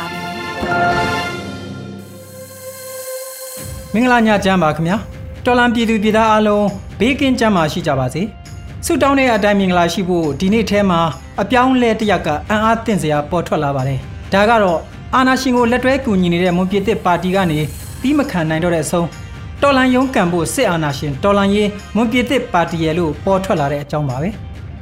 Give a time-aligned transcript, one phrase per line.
[3.93, 4.97] မင်္ဂလာညချမ်းပါခင်ဗျာ
[5.45, 6.65] တော်လံပြည်သူပြည်သားအားလုံး
[6.99, 8.21] ဘေးကင်းကြမ်းပါရှိကြပါစေ
[8.85, 10.99] ဆုတောင်းတဲ့အတိုင်းမင်္ဂလာရှိဖို့ဒီနေ့ထဲမှာ
[11.41, 13.99] အပြောင်းလဲတစ်ရက်ကအံ့အားသင့်စရာပေါ်ထွက်လာပါတယ်
[14.33, 14.79] ဒါကတော့
[15.15, 17.59] အာနာရှင်ကိုလက်တွဲကူညီနေတဲ့မွန်ပြည်သစ်ပါတီကနေ
[18.01, 19.07] ပြီးမခံနိုင်တော့တဲ့အဆုံး
[19.61, 24.29] တော်လန်ယုံကန်ဖို့စစ်အာဏာရှင်တော်လန်ရေးမွန်ပြည်သစ်ပါတီရဲ့လို့ပေါ်ထွက်လာတဲ့အကြောင်းပါပဲ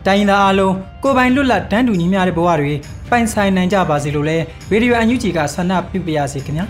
[0.05, 2.73] တိုင်းသားအားလုံးကိုပိုင်လွတ်လပ်တန်းတူညီမျှတဲ့ဘဝတွေ
[3.09, 6.66] ပိုင်ဆိုင်နိုင်ကြပါစေလို့လည်းရေဒီယိုအန်ယူဂျီကဆန္ဒပြုပြရစီခင်ဗျာ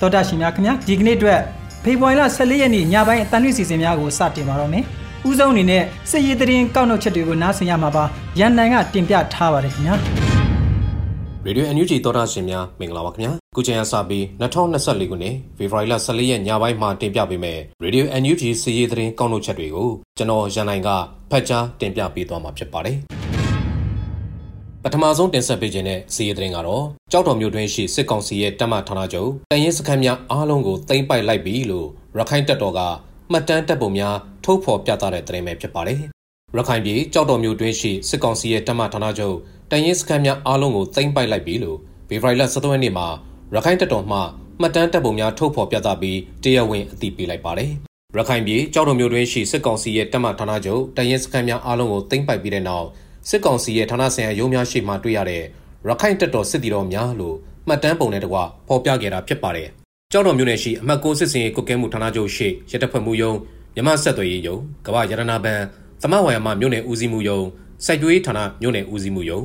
[0.00, 1.40] တော်တာရှင်များခင်ဗျာဒီကနေ့အတွက်
[1.84, 4.84] ဖေဖော်ဝါရီလ14ရက်နေ့ညပိုင်းအတန်လွင့်စီစဉ်များကိုစတင်ပါတော့မယ်။
[5.28, 8.04] ဦးဆုံးအနေနဲ့စစ်ရေးတရင်ကောက်နှုတ်ချက်တွေကိုနားဆင်ရမှာပါ။
[8.40, 9.94] ရန်နိုင်ကတင်ပြထားပါတယ်ခင်ဗျာ။
[11.46, 20.88] ရေဒီယို NUG သောတာရှင်များမင်္ဂလာပါခင်ဗျာ။ ခုချိန်အစပြီး2024ခုနှစ်ဖေဖော်ဝါရီလ14ရက်ညပိုင်းမှာတင်ပြပေးမယ်။ရေဒီယို NUG စစ်ရေးတရင်ကောက်နှုတ်ချက်တွေကိုကျွန်တော်ရန်နိုင်က
[21.30, 22.96] ဖတ်ကြားတင်ပြပေးသွားမှာဖြစ်ပါတယ်။
[24.82, 32.80] ပထမဆုံးတင်ဆက်ပေးခြင်းတဲ့စီးရီးသတင်းကတော့ကြောက်တော်မြို့တွင်းရှိစစ်ကောင်စီရဲ့တပ်မဌာနချုပ်တန်ရင်စခန်းများအားလုံးကိုသိမ်းပိုက်လိုက်ပြီလို့ရခိုင်တပ်တော်က
[33.30, 36.00] မှတ်တမ်းတပ်ပုံများထုတ်ဖော်ပြသတဲ့သတင်းပဲဖြစ်ပါတယ်။
[36.56, 39.36] ရခိုင်ပြည်ကြောက်တော်မြို့တွင်းရှိစစ်ကောင်စီရဲ့တပ်မဌာနချုပ်
[39.70, 43.08] တန်ရင်စခန်းများအားလုံးကိုသိမ်းပိုက်လိုက်ပြီလို့ဖေဖော်ဝါရီလ17ရက်နေ့မှာ
[43.52, 44.18] ရခိုင်တပ်တော်မှ
[44.60, 47.70] မှတ်တမ်းတပ်ပုံများထုတ်ဖော်ပြသပြီးတရားဝင်အသိပေးလိုက်ပါတယ်။
[48.16, 52.86] ရခိုင်ပြည်ကြောက်တော်မြို့တွင်းရှိစစ်ကောင်စီရဲ့တပ်မဌာနချုပ်တန်ရင်စခန်းများအားလုံးကိုသိမ်းပိုက်ပြီးတဲ့နောက်
[53.28, 55.42] စစ်ကောင်စီရဲ့ဌာနဆိုင်ရာရုံးများရှိမှတွေ့ရတဲ့
[55.88, 57.36] ရခိုင်တပ်တော်စစ်တီတော်များလို့
[57.68, 58.38] မှတ်တမ်းပုံနဲ့တကွ
[58.68, 59.68] ဖော်ပြခဲ့တာဖြစ်ပါတယ်။
[60.12, 63.32] ကြောက်တော်မြို့နယ်ရှိအမှတ်6စစ်စင်ကုကဲမှုဌာနချုပ်ရှိရတဖွဲ့မှုယုံ
[63.74, 64.56] မြမဆက်သွေးယုံ
[64.86, 65.60] ကမ္ဘာရတနာဘဏ်
[66.02, 67.40] သမဝါယမမြို့နယ်ဦးစီးမှုယုံ
[67.84, 69.40] စိုက်ပျိုးရေးဌာနမြို့နယ်ဦးစီးမှုယုံ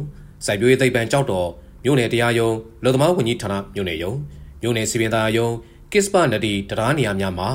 [0.45, 1.49] စိုက်ပျိုးရေးသိပ္ပံကြောက်တော်
[1.83, 2.49] မြို့နယ်တရားယုံ
[2.83, 4.13] လူသမားဝန်ကြီးဌာနမြို့နယ်ယုံ
[4.61, 5.49] မြို့နယ်စီပင်သားယုံ
[5.91, 7.49] ကစ်ပနဒီတရားနေရာများမှာ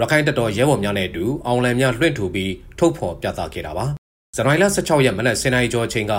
[0.00, 3.86] ရခိုင်တပ်တော်ရဲဘော်များနဲ့အတူအောင်လံများလွှင့်ထူပြီးထုတ်ဖော်ပြသခဲ့တာပါ
[4.36, 6.14] ဇန်နဝါရီလ16ရက်မနက်10:00နာရီကျော်ချိန်က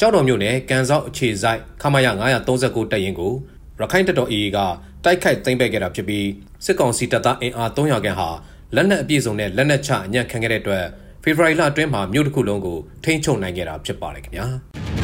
[0.00, 2.06] ကြောက်တော်မြို့နယ်ကန်ဆောက်အခြေဆိုင်ခမရ
[2.50, 3.32] 939တပ်ရင်ကို
[3.80, 4.58] ရခိုင်တပ်တော် AA က
[5.04, 6.28] တိုက်ခိုက်သိမ်းပိုက်ခဲ့တာဖြစ်ပြီး
[6.64, 8.28] စစ်ကောင်စီတပ်သားအင်အား300ခန့်ဟာ
[8.74, 10.84] လက်နက်အပြည့်စုံနဲ့လက်နက်ချအညံ့ခံခဲ့တဲ့အတွက်
[11.22, 15.03] ဖေဖော်ဝါရီလအတွင်းမှာမြို့တစ်ခုလုံးကိုထိန်းချုပ်နိုင်ခဲ့တာဖြစ်ပါတယ်ခင်ဗျာ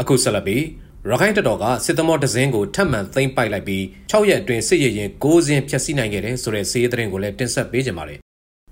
[0.00, 0.62] အခုဆက်လက်ပြီး
[1.10, 8.20] ရခိုင်တပ်တော်ကစစ်သမောတစင်းကိုထပ်မံသိမ်းပိုက်လိုက်ပြီး6ရက်အတွင်းစစ်ရေးရင်9စင်းဖျက်ဆီးနိုင်ခဲ့တယ်ဆိုတဲ့စီးရီးသတင်းကိုလည်းတင်ဆက်ပေးကြပါမယ်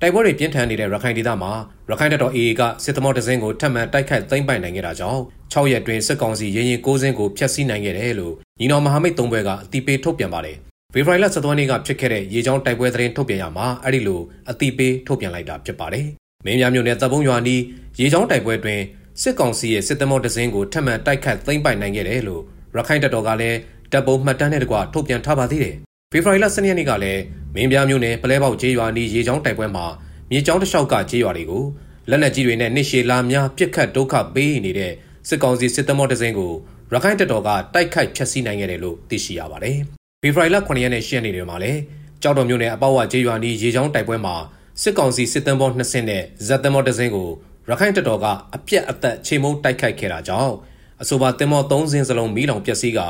[0.00, 1.52] တိုက်ပွဲတွေပြင်းထန်နေတဲ့ရခိုင်ဒေသမှာ
[1.90, 5.20] ရခိုင်တပ်တော် AA ကစစ်သမောတစင်းကိုထပ်မံတိုက်ခိုက်သိမ်းပိုက်နိုင်ခဲ့တာကြောင့်
[5.52, 10.56] 6ရက်တွင်စစ်ကောင်စီရင်းရင်9စင်းကိုဖျက်ဆီးနိုင်ခဲ့တယ်လို့ညီနောင်မဟာမိတ်၃ဘွဲကအတိပေးထုတ်ပြန်ပါတယ်။
[10.92, 14.20] ဖေဖော်ဝါရီလ17ရက်နေ့ကဖြစ်ခဲ့တဲ့ရေကြောင်းတိုက်ပွဲသတင်းထုတ်ပြန်ရမှာအဲ့ဒီလို
[14.50, 16.06] အတိပေးထုတ်ပြန်လိုက်တာဖြစ်ပါတယ်။
[16.44, 17.62] မင်းများမျိုးနဲ့တပ်ပုံးရွာနီး
[18.00, 18.80] ရေကြောင်းတိုက်ပွဲတွင်
[19.22, 22.42] စစ်ကောင်စီရဲ့စစ်သမောတစင်းကိုထပ်မံတိုက်ခတ်သိမ်းပိုက်နိုင်ခဲ့တယ်လို့
[22.76, 23.58] ရခိုင်တပ်တော်ကလည်း
[23.92, 25.74] တပ်ပုံမှတ်တမ်းနဲ့တကွထုတ်ပြန်ထားပါသေးတယ်။
[26.12, 27.22] ဖေဖော်ဝါရီလ12ရက်နေ့ကလည်း
[27.54, 29.86] မင်းပြားမျိုးနဲ့ပလဲပေါက်ကျေးရွာနီးရေကြောင်းတိုက်ပွဲမှာ
[30.30, 31.64] မြေကြောင်းတစ်လျှောက်ကကြေးရွာတွေကို
[32.10, 34.92] လက်နက်ကြီးတွေနဲ့နှစ်ရှည်လာများပစ်ခတ်ဒုက္ခပေးနေတဲ့
[35.28, 36.52] စစ်ကောင်စီစစ်သမောတစင်းကို
[36.92, 39.76] ရခိုင်တပ်တော်ကတိုက်ခိုက်ဖျက်ဆီးနိုင်ခဲ့တယ်လို့သိရှိရပါတယ်။
[40.22, 41.80] ဖေဖော်ဝါရီလ9ရက်နဲ့10ရက်နေ့တွေမှာလည်း
[42.22, 44.36] ကြောက်တော်မြို့နယ်အပေါ့ဝကျေးရွာနီးရေချောင်းတိုက်ပွဲမှာ
[44.82, 47.30] စစ်ကောင်စီစစ်သင်္ဘော2ဆင့်နဲ့ဇက်သင်္ဘောတစ်စင်းကို
[47.70, 50.54] ရခိုင်တပ်တော်ကအပြက်အသက်ချိန်မုံတိုက်ခိုက်ခဲ့တာကြောင့်
[51.02, 53.00] အဆိုပါသင်္ဘော3စင်းစလုံးမီးလောင်ပျက်စီးက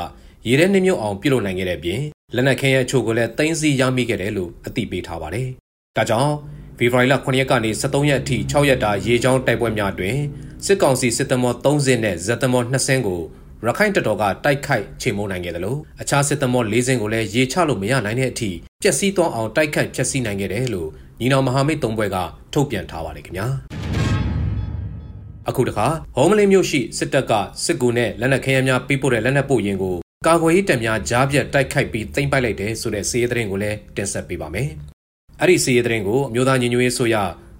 [0.47, 2.01] ရေထဲနှမြုပ်အောင်ပြုလုပ်နိုင်ခဲ့တဲ့ပြင်
[2.35, 5.47] လက်နက်ခဲယအချို့ကိုလည်းတင်းစီရမိခဲ့တယ်လို့အသိပေးထားပါတယ်။
[5.97, 6.33] ဒါကြောင့်
[6.77, 10.17] ဖေဖော်ဝါရီလ9ရက်ကနေ13ရက်အထိ6ရက်တာရေကြောင်းတိုက်ပွဲများတွင်
[10.65, 13.21] စစ်ကောင်စီစစ်သမော3စင်းနဲ့ဇက်သမော2စင်းကို
[13.65, 18.51] ရခိုင်တပ်တော်ကတိုက်ခိုက်ချိန်မုံနိုင်ခဲ့တယ်လို့အခြားစစ်သမော၄စင်းကိုလည်းရေချလို့မရနိုင်တဲ့အထိ
[18.81, 22.17] ပျက်စီးသွားအောင်တိုက်ခိုက်ဖျက်ဆီးနိုင်ခဲ့တယ်လို့ညီနောင်မဟာမိတ်၃ဘွဲက
[22.53, 23.47] ထုတ်ပြန်ထားပါတယ်ခင်ဗျာ
[25.49, 27.33] အခုတခါဟောမလင်းမြို့ရှိစစ်တပ်က
[27.65, 29.95] စစ်ကူနဲ့လက်နက်ခဲယမ်းများပေးပို့တဲ့လက်နက်ပို့ရင်ကို
[30.27, 34.69] ကာကွယ်ရေးတပ်များကြားပြတ်တိုက်ခိုက်ပြီးသိမ်းပိုက်လိုက်တယ်ဆိုတဲ့စီးရဲသတင်းကိုလည်းတင်ဆက်ပေးပါမယ်
[35.39, 37.15] အဲ့ဒီစီးရဲသတင်းကိုအမျိုးသားညီညွတ်ရေးဆိုရ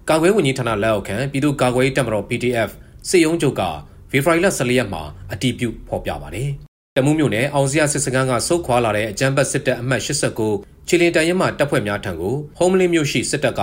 [0.09, 2.69] ကာကွယ်ဝန်ကြီးဌာနလက်အောက်ခံပြည်သူ့ကာကွယ်ရေးတပ်မတော် PDF
[3.09, 3.61] စစ်ရုံးချုပ်က
[4.11, 6.49] ဖေဖော်ဝါရီလ14ရက်မှာအတည်ပြုဖော်ပြပါတယ်
[6.97, 10.01] တမှုမြို့နယ်အောင်စရစစ်စခန်းကစုတ်ခွာလာတဲ့အကြမ်းဖက်စစ်တပ်အမှတ်
[10.45, 13.61] 89ချီလင်တန်ရင်မှတပ်ဖွဲ့များထံကိုဟုံးမလင်းမြို့ရှိစစ်တပ်က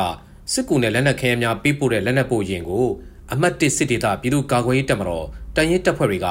[0.53, 2.87] စစ်ကူနဲ့လက်နက်ခဲယမ်းများပေးပို့တဲ့လက်နက်ပို့ရင်ကို
[3.33, 5.27] အမှတ်1စစ်ဒေသပြည်သူ့ကာကွယ်ရေးတပ်မတော်
[5.57, 6.29] တန်ရင်တပ်ဖွဲ့တွေက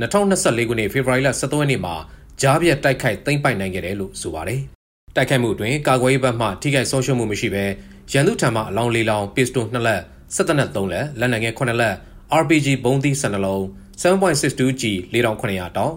[0.00, 1.94] 2024ခုနှစ်ဖေဖော်ဝါရီလ17ရက်နေ့မှာ
[2.40, 4.60] ကြားပြတ်တိုက်ခိုက်သိမ်းပိုက်နိုင်ခဲ့တယ်လို့ဆိုပါတယ်။
[5.16, 7.64] တိုက်ခိုက်မှုအတွင်းကာကွယ်ရေးဘက်မှထိခိုက်ဆုံးရှုံးမှုမရှိဘဲ
[8.12, 10.00] ရန်သူထံမှအလောင်းလေးလောင်းပစ္စတို2လက်
[10.34, 11.94] စစ်တပ်နဲ့3လက်လက်နက်ငယ်9လက်
[12.40, 13.62] RPG ဘုံးသီး12လုံး
[14.02, 15.94] 7.62G 4900တောင်း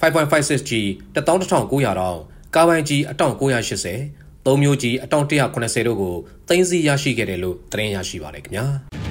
[0.00, 0.72] 5.56G
[1.14, 2.20] 11900တောင်း
[2.54, 6.14] ကာဘိုင်ကြီးအတောင့်980သုံးမျိုးကြီးအတောင့်190တို့ကို
[6.48, 9.03] သိမ်းဆည်းရရှိခဲ့တယ်လို့သတင်းရရှိပါတယ်ခင်ဗျာ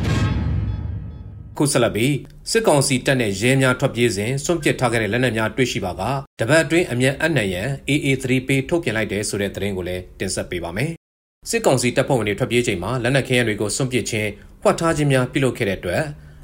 [1.58, 2.16] ခုဆက်လက်ပြီး
[2.52, 6.02] စစ်ကောင်စီတပ်နဲ့ရဲများထွက်ပြေးစဉ်စွန့်ပစ်ထားခဲ့တဲ့လက်နက်များတွေ့ရှိပါက
[6.40, 10.92] တပတ်အတွင်းအမြန်အနံ့ရန် AA3 ပေးထုတ်ပြန်လိုက်တဲ့ဆိုတဲ့သတင်းကိုလည်းတင်ဆက်ပေးပါမယ်
[11.50, 14.30] စစ်ကောင်စီတပ်ဖွဲ့ဝင်တွေထွက်ပြေးချိန်မှာလက်နက်ခဲယမ်းတွေကိုစွန့်ပစ်ခြင်း
[14.62, 16.04] ဖွက်ထားခြင်းများပြုလုပ်ခဲ့တဲ့အတွက်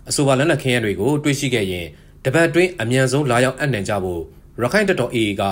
[0.09, 1.88] အဆိုပါလက်နက်ခဲယမ်းတွေကိုတွေ့ရှိခဲ့ရင်
[2.25, 4.21] တပတ်အတွင်းအမြန်ဆုံးလာရောက်အနှံကြဖို့
[4.61, 5.44] ရခိုင်တပ်တော် AA က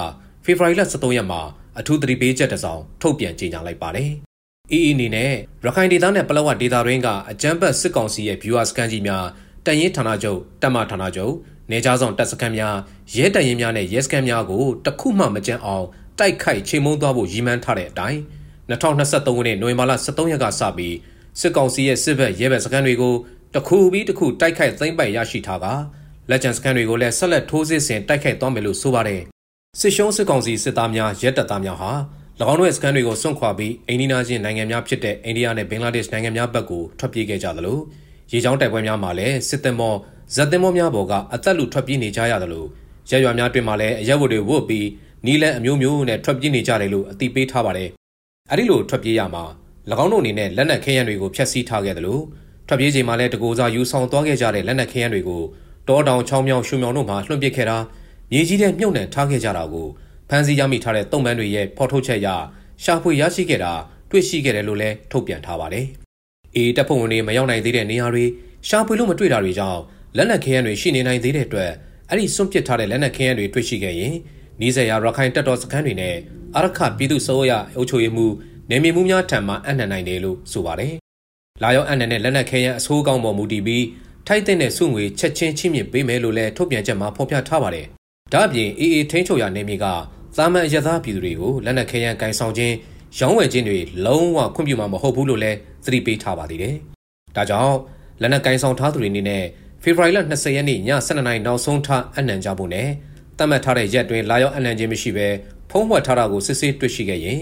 [0.45, 1.41] ဖေဖော်ဝါရီလ23ရက်မှာ
[1.79, 4.11] အထူးသတိပေးချက်တစ်စောင်ထုတ်ပြန်ကြေညာလိုက်ပါတယ်။
[4.73, 5.31] AA အနေနဲ့
[5.65, 9.25] ရခိုင်ဒေသနဲ့ပလောဝဒေသတွင်းကအကြမ်းဖက်စစ်ကောင်စီရဲ့ viewer စကန်ကြီးများ
[9.67, 11.33] တန်ရင်ဌာနချုပ်တပ်မဌာနချုပ်
[11.71, 12.75] နေကြားဆောင်တပ်စခန်းများ
[13.15, 15.85] ရဲတရင်များနဲ့ရဲစခန်းများကိုတခုမှမကြမ်းအောင်
[16.19, 18.19] တိုက်ခိုက်ချိန်မုံသွားဖို့ရည်မှန်းထားတဲ့အတိုင်း
[18.69, 20.95] 2023ခုနှစ်နိုဝင်ဘာလ23ရက်ကစပြီး
[21.39, 23.15] စစ်ကောင်စီရဲ့စစ်ဘက်ရဲဘက်စခန်းတွေကို
[23.55, 25.65] တခုပြီးတခုတိုက်ခိုက်သိမ်းပိုက်ရရှိထားက
[26.29, 29.21] လက်ကျန်စခန်းတွေကိုလည်းဆက်လက်ထိုးစစ်ဆင်တိုက်ခိုက်သွားမယ်လို့ဆိုပါတယ်
[29.79, 31.91] စစ်ရှုံးစစ်ကောင်စီစစ်သားများရဲတပ်သားများဟာ၎
[32.51, 37.79] င်းတို့ရဲ့စခန်းတွေကိုစွန့်ခွာပြီးအိန္ဒိယချင်းနိုင်ငံများဖြစ်တဲ့အိန္ဒိယနဲ့ဘင်္ဂလားဒေ့ရှ်နိုင်ငံများဘက်ကိုထွက်ပြေးခဲ့ကြသလို
[38.31, 39.95] ရေချောင်းတိုက်ပွဲများမှာလည်းစစ်သည်မော
[40.35, 42.65] ဇက်သည်မောများပေါ်ကအသက်လူထွက်ပြေးနေကြရသလို
[43.09, 44.87] ရရွာများတွင်မှာလည်းအရက်ဝတ်တွေဝတ်ပြီး
[45.25, 47.89] နီလန်အမျိုးမျိုးနဲ့ထွက်ပြေးနေကြတယ်လို့အသိပေးထားပါတယ်။
[48.51, 49.43] အဲဒီလိုထွက်ပြေးရမှာ၎
[50.03, 52.23] င်းတို့အနေနဲ့လက်နက်ခဲယမ်းတွေကိုဖျက်ဆီးထားခဲ့တယ်လို့
[52.67, 55.43] ထွက်ပြေးချိန်မှာလည်းတကူစားယူဆောင်သွားခဲ့ကြတဲ့လက်နက်ခဲယမ်းတွေကို
[55.87, 57.77] တောတောင်ချောင်းမြောင်ရှုံမြောင်တို့မှလွှင့်ပစ်ခဲ့တာ
[58.31, 59.87] မြေကြီးထဲမြုပ်နှံထားခဲ့ကြတာကို
[60.29, 62.27] ဖမ်းဆီးရမိထားတဲ့တုံ့ပန်းတွေရဲ့ဖော်ထုတ်ချက်အရ
[62.83, 63.73] ရှာဖွေရရှိခဲ့တာ
[64.09, 65.87] တွေ့ရှိခဲ့တယ်လို့လည်းထုတ်ပြန်ထားပါတယ်။
[66.57, 68.25] အေးတပ်ဖွဲ့ဝင်တွေမရောက်နိုင်သေးတဲ့နေရာတွေ
[68.67, 69.81] ရှာဖွေလို့မတွေ့တာတွေကြောင့်
[70.17, 71.71] လက်နက်ခဲယမ်းတွေရှိနေနိုင်သေးတဲ့အတွက်
[72.09, 74.15] အဲ့ဒီစွန့်ပစ်ထားတဲ့လက်နက်ခဲယမ်းတွေတွေ့ရှိခဲ့ရင်
[74.61, 76.15] နီးစပ်ရာရခိုင်တပ်တော်စခန်းတွေနဲ့
[76.55, 78.27] အရခပြည်သူ့စိုးရအုပ်ချုပ်ရေးမှု
[78.69, 80.93] နေမြေမှုများထံမှအနှံ့နိုင်တယ်လို့ဆိုပါတယ်။
[81.63, 83.85] လာရောက်အနှံ့တဲ့လက်နက်ခဲယမ်းအဆိုးကောင်းပေါ်မူတည်ပြီး
[84.27, 87.85] ထိုက်တဲ့စုငွေချက်ချင်းချိမြင့်ပေးမယ်လို့လည်းထုတ်ပြန်ချက်မှာဖော်ပြထားပါတယ်။
[88.33, 89.85] ဒါ့အပြင် AA ထိန်းချုပ်ရာနေမြေက
[90.37, 92.75] သာမန်ရသားပြည်သူတွေကိုလက်နက်ခဲယမ်းကင်ဆောင်ခြင်း
[93.19, 95.57] ရောင်းဝယ်ခြင်းတွေလုံးဝခွင့်ပြုမှာမဟုတ်ဘူးလို့လည်း
[95.87, 96.75] သတိပေးထားပါသေးတယ်။
[97.35, 97.75] ဒါကြောင့်
[98.21, 99.43] လက်နက်ကင်ဆောင်ထားသူတွေအနေနဲ့
[99.83, 102.87] ဖေဖော်ဝါရီလ20ရက်နေ့ည7:00နာရီနောက်ဆုံးထားအနှံကြဖို့နဲ့
[103.37, 105.27] တတ်မှတ်ထားတဲ့ရက်တွင်လာရောက်အနှံခြင်းမရှိဘဲ
[105.71, 107.41] ဖုံးဝှက်ထားတာကိုစစ်ဆေးတွေ့ရှိခဲ့ရင်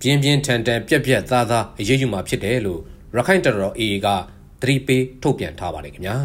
[0.00, 2.80] ပြင်းပြင်းထန်ထန်ပြက်ပြက်သားသားအရေးယူမှာဖြစ်တယ်လို့
[3.16, 4.08] ရခိုင်တပ်တော် AA က
[4.62, 6.16] သတိပေးထုတ်ပြန်ထားပါတယ်ခင်ဗျာ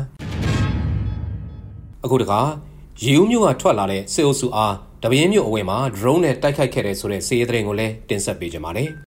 [2.04, 2.42] အခုတခါ
[3.06, 9.11] ရေဦးမြို့ကထွက်လာတဲ့စစ်အုပ်စုအားတပင်းမြို့အဝယ်မှာ drone နဲ့တိုက်ခိုက်ခဲ့တဲ့ဆိုတဲ့စီးရဲတဲ့ရင်ကိုလည်းတင်ဆက်ပေးကြပါမယ်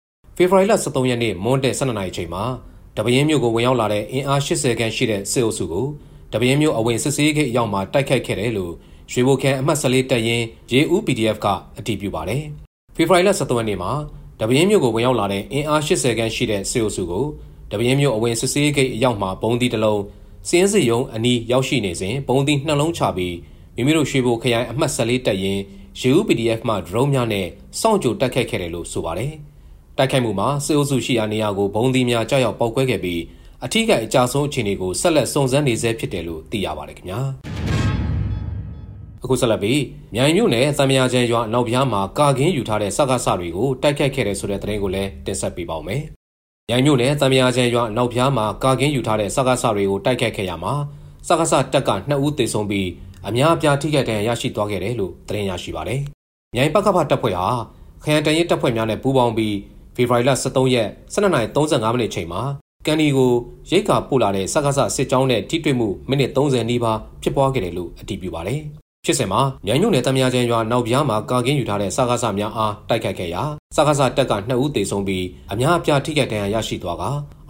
[0.42, 2.44] ဖေဖော်ဝါရီလ23ရက်နေ့မွန်းတဲ့12နာရီချိန်မှာ
[2.98, 5.86] တပင်းမြို့ကိုဝင်ရောက်လာတဲ့အင်အား80ခန့်ရှိတဲ့စစ်အုပ်စုကို
[6.34, 8.74] တပင်းမြို့အဝင်စစ်ဆေးဂိတ်အရောက်မှာတိုက်ခိုက်ခဲ့တယ်လို့
[9.12, 11.48] ရွှေဘိုခန်အမှတ်14တပ်ရင်းရေဦး PDF က
[11.78, 12.44] အတည်ပြုပါတယ်
[12.96, 13.92] ဖေဖော်ဝါရီလ23ရက်နေ့မှာ
[14.40, 17.26] တပင်းမြို့ကိုဝင်ရောက်လာတဲ့အင်အား80ခန့်ရှိတဲ့စစ်အုပ်စုကို
[17.72, 20.02] တပင်းမြို့အဝင်စစ်ဆေးဂိတ်အရောက်မှာဘုံသီးတစ်လုံး
[20.50, 23.36] စင်းစစ်ရုံအနီးရောက်ရှိနေစဉ်ဘုံသီးနှလုံးချပြီး
[23.76, 25.62] မိမိတို့ရွှေဘိုခရိုင်အမှတ်14တပ်ရင်း
[26.00, 27.48] ရေဦး PDF မှ drone များနဲ့
[27.80, 29.51] စောင့်ကြိုတိုက်ခိုက်ခဲ့တယ်လို့ဆိုပါတယ်
[30.02, 33.22] တိုက်ခိုက်မှုမှာစစ်အုပ်စုရှိရာနေရာကိုဘုံသီးများကြောက်ရောက်ပောက်ကွဲခဲ့ပြီး
[33.66, 37.20] အထူးကအကြဆုံးအခြေအနေကိုဆက်လက်စုံစမ်းနေဆဲဖြစ်တယ်လို့သိရပါတယ်ခင်ဗျာ
[39.24, 39.82] အခုဆက်လက်ပြီး
[40.16, 46.02] မြိုင်မြို့နယ်သံမြာချန်ရွာနောက်ပြားမှာကာကင်းယူထားတဲ့စကားစတွေကိုတိုက်ခိုက်ခဲ့တဲ့ဆိုတဲ့သတင်းကိုလည်းတင်ဆက်ပေးပါောင်းမယ်။
[46.70, 50.74] မြိုင်မြို့နယ်သံမြာချန်ရွာနောက်ပြားမှာကာကင်းယူထားတဲ့စကားစတွေကိုတိုက်ခိုက်ခဲ့ရမှာ
[51.28, 52.88] စကားစတက်က2ဦးသေဆုံးပြီး
[53.28, 56.02] အများအပြားထိခိုက်ဒဏ်ရာရရှိသွားခဲ့တယ်လို့သတင်းရရှိပါတယ်။
[56.56, 57.48] မြိုင်ပကဖတပ်ဖွဲ့ဟာ
[58.04, 59.56] ခရန်တန်ရဲတပ်ဖွဲ့များနဲ့ပူးပေါင်းပြီး
[59.96, 62.42] ဖေဖော်ဝါရီလ23ရက်12:35မိနစ်ချိန်မှာ
[62.86, 63.32] ကန်ဒီကို
[63.72, 68.62] ရိတ်ကာပို့လာတဲ့စကားဆစစ်ကြောင်းနဲ့ထိတွေ့မှုမိနစ်30နီးပါးဖြစ်ပွားခဲ့တယ်လို့အတည်ပြုပါတယ်။
[69.06, 73.44] ဖြစ်စဉ်မှာမြိုင်ညွန့်နယ်တမယာချန်ရွာနောက်ပြားမှာကာကင်းယူထားတဲ့စကားဆများအားတိုက်ခိုက်ခဲ့ရာ
[73.76, 77.04] စကားဆတက်က2ဦးသေဆုံးပြီးအများအပြားထိခိုက်ဒဏ်ရာရရှိသွားက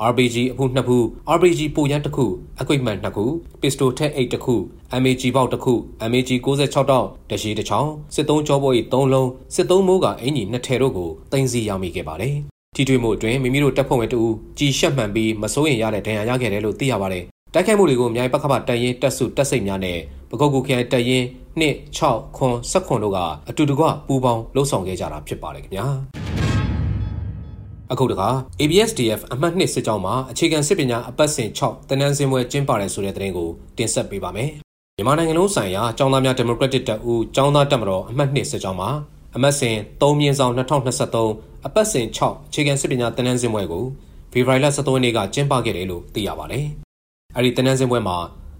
[0.09, 0.97] RPG အဖူ2ခု
[1.35, 2.25] RPG ပိုရန်1ခု
[2.61, 3.25] equipment 2ခု
[3.61, 4.55] pistol ထက်8တခု
[5.01, 5.73] MAG ပေါက်1ခု
[6.11, 12.35] MAG 66တောက်တရှိတစ်ချောင်းစစ်သုံးကြောပေါ်၏3လုံးစစ်သုံးမိုးကအင်ကြီး2ထည်တို့ကိုတင်စီရမိခဲ့ပါတယ်
[12.75, 14.21] ထိတွေ့မှုအတွင်းမိမိတို့တပ်ဖွဲ့ဝင်တူ
[14.57, 19.97] ကြီးရှက်မှန်ပြီးမစိုးရင်ရတဲ့ဒဏ်ရာရခဲ့တယ်လို့သိရပါတယ်။ တိုက်ခိုက်မှုတွေကိုမြိုင်ပခပတရင်တက်စုတက်စိတ်များနဲ့
[20.29, 21.23] ပကုတ်ကူခရိုင်တရင်
[21.61, 21.63] 2
[21.97, 25.87] 6ခွန်7ခွန်တို့ကအတူတကွပူးပေါင်းလှုပ်ဆောင်ခဲ့ကြတာဖြစ်ပါတယ်ခင်ဗျာ။
[27.91, 28.29] အခုတခါ
[28.61, 34.49] ABSDF အမှတ်2စစ်ကြောင်းမှာအခြေခံစစ်ပညာအပတ်စဉ်6တနန်းစင်ပွဲကျင်းပတယ်ဆိုတဲ့သတင်းကိုတင်ဆက်ပေးပါမယ်
[34.97, 38.89] မြန်မာနိုင်ငံလုံးဆိုင်ရာចောင်းသားများဒီမိုကရက်တစ်တပ်ဦးចောင်းသားတပ်မတော်အမှတ်2စစ်ကြောင်းမှာ
[39.35, 43.85] အမတ်စဉ်3မြင်းဆောင်2023အပတ်စဉ်6ခြေခံစစ်ပညာတင်နန်းစင်ပွဲကို
[44.31, 46.67] ဖေဖော်ဝါရီလ17ရက်နေ့ကကျင်းပခဲ့တယ်လို့သိရပါတယ်။
[47.35, 48.17] အဲဒီတင်နန်းစင်ပွဲမှာ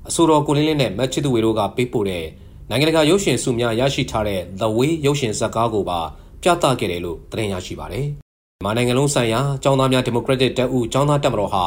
[0.10, 2.26] အဆိုတော်ကိုလင်းလင်းနဲ့မတ်ချစ်သူဝေတို့ကပေးပို့တဲ့
[2.70, 6.00] နိုင်ငံတကာရုပ်ရှင်စုများရရှိထားတဲ့ The Way ရုပ်ရှင်ဇာတ်ကားကိုပါ
[6.42, 8.06] ပြသခဲ့တယ်လို့သတင်းရရှိပါတယ်။
[8.64, 11.64] မြန်မာနိုင်ငံလုံးဆိုင်ရာចောင်းသားများဒီမိုကရက်တစ်တပ်ဦးចောင်းသားတပ်မတော်ဟာ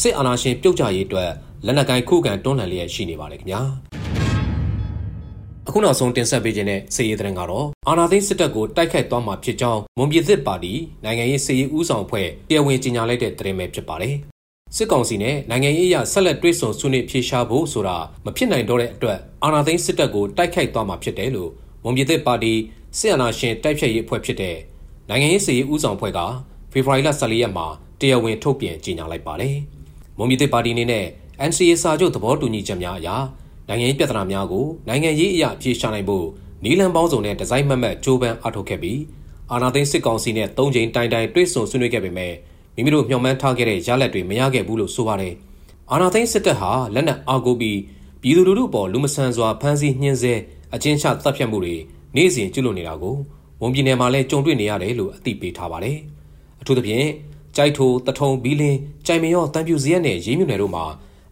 [0.00, 1.30] စစ်အာဏာရှင်ပြုတ်ကျရေးအတွက်
[1.66, 3.60] လက်နက်ကိုင်ခုခံတွန်းလှန်လျက်ရှိနေပါတယ်ခင်ဗျာ။
[5.68, 10.72] အခုနောက်ဆုံးတင်ဆက်ပေးခြင်းတဲ့စီရေးသတင်းကတော့အာနာသိန်းစစ်တပ်ကိုတိုက်ခိုက်သွားမှာဖြစ်ကြောင်းမွန်ပြည်သစ်ပါတီ
[11.04, 14.14] နိုင်ငံရေးစီရေးဦးဆောင်ဖွဲ့တရားဝင်ကြေညာလိုက်တဲ့သတင်းပဲဖြစ်ပါတယ်။
[14.76, 21.50] စစ်ကောင်စီနဲ့နိုင်ငံရေးအရဆက်လက်တွဲဆုံဆွေးနွေးဖြေရှားဖို့ဆိုတာမဖြစ်နိုင်တော့တဲ့အတွက်အာနာသိန်းစစ်တပ်ကိုတိုက်ခိုက်သွားမှာဖြစ်တယ်လို့
[21.82, 22.52] မွန်ပြည်သစ်ပါတီ
[22.98, 24.56] စစ်အာဏာရှင်တိုက်ဖြတ်ရေးအဖွဲ့ဖြစ်တဲ့
[25.08, 26.20] နိုင်ငံရေးစီရေးဦးဆောင်ဖွဲ့က
[26.72, 27.66] ဖေဖော်ဝါရီလ14ရက်မှာ
[28.00, 29.56] တရားဝင်ထုတ်ပြန်ကြေညာလိုက်ပါတယ်။
[30.18, 31.06] မွန်ပြည်သစ်ပါတီအနေနဲ့
[31.48, 33.08] NCA စာချုပ်သဘောတူညီချက်များအရ
[33.68, 36.26] နိုင်ငံရေးပြဿနာများကိုနိုင်ငံရေးအရာဖြေရှာနိုင်ဖို့
[36.64, 39.00] နီလန်ပေါင်းစုံနဲ့ဒီဇိုင်းမတ်မတ်ကြိုးပမ်းအားထုတ်ခဲ့ပြီး
[39.52, 42.32] အာနာသိန်းစစ်ကောင်စီနဲ့၃ချိန်တိုင်တိုင်တွေ့ဆုံဆွေးနွေးခဲ့ပေမဲ့
[42.76, 45.34] မိမိတို့မျှော်မှန်းထားခဲ့တဲ့ရလဒ်တွေမရခဲ့ဘူးလို့ဆိုပါတယ်။
[45.90, 47.78] အာနာသိန်းစစ်တပ်ဟာလက်နက်အားကိုးပြီး
[48.22, 50.34] ပြည်သူလူထုပေါ်လူမဆန်စွာဖမ်းဆီးနှင်းဆဲ
[50.74, 51.76] အကျဉ်းချတပ်ဖြတ်မှုတွေ
[52.16, 53.16] နေ့စဉ်ကျุလို့နေတာကို
[53.62, 55.96] ဝန်ပြည်နယ်မှာလည်းကြုံတွေ့နေရတယ်လို့အသိပေးထားပါတယ်။
[56.60, 57.06] အထူးသဖြင့်
[57.56, 60.84] ကြိုက်ထိုတထုံဘီလင်းကြိုင်မရောတန်ပြူစရက်နဲ့ရေးမြုံနယ်တို့မှာ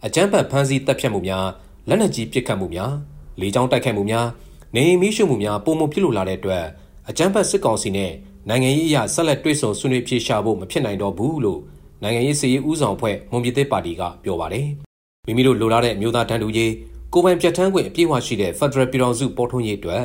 [0.07, 1.47] အကြမ်းဖက်ဖမ်းဆီးတပ်ဖြတ်မှုများ
[1.89, 2.93] လက်နက်ကြီးပစ်ခတ်မှုများ
[3.41, 4.27] လေကြောင်းတိုက်ခိုက်မှုများ
[4.75, 6.65] နေအိမ်မီးရှို့မှုများပုံမဖြစ်လို့လာတဲ့အတွက်
[7.09, 8.13] အကြမ်းဖက်စစ်ကောင်စီနဲ့
[8.49, 11.61] နိုင်ငံရေးအရာဆက်လက်တွဲဆုံဆွေးနွေးဖြေရှာဖို့မဖြစ်နိုင်တော့ဘူးလို့
[12.03, 14.67] နိုင်ငံရေးစည်ရေးဦးဆောင်ဖွဲ့မွန်ပြည်သစ်ပါတီကပြောပါတယ်။
[15.27, 16.73] မိမိတို့လိုလားတဲ့မျိုးသားတန်းတူရေး
[17.13, 20.03] ကိုပိုင်ပြတ်ထန်းခွင့်အပြည့်အဝရှိတဲ့ Federal ပြည်ထောင်စုပေါ်ထွန်းရေးအတွက်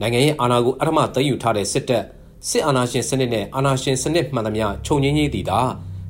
[0.00, 2.04] နိုင်ငံရေးအာဏာကိုအထမသိမ်းယူထားတဲ့စစ်တပ်
[2.48, 5.60] စစ်အာဏာရှင်စနစ်နဲ့အာဏာရှင်စနစ်မှန်သမျှခြုံငင်းရေးတည်တာ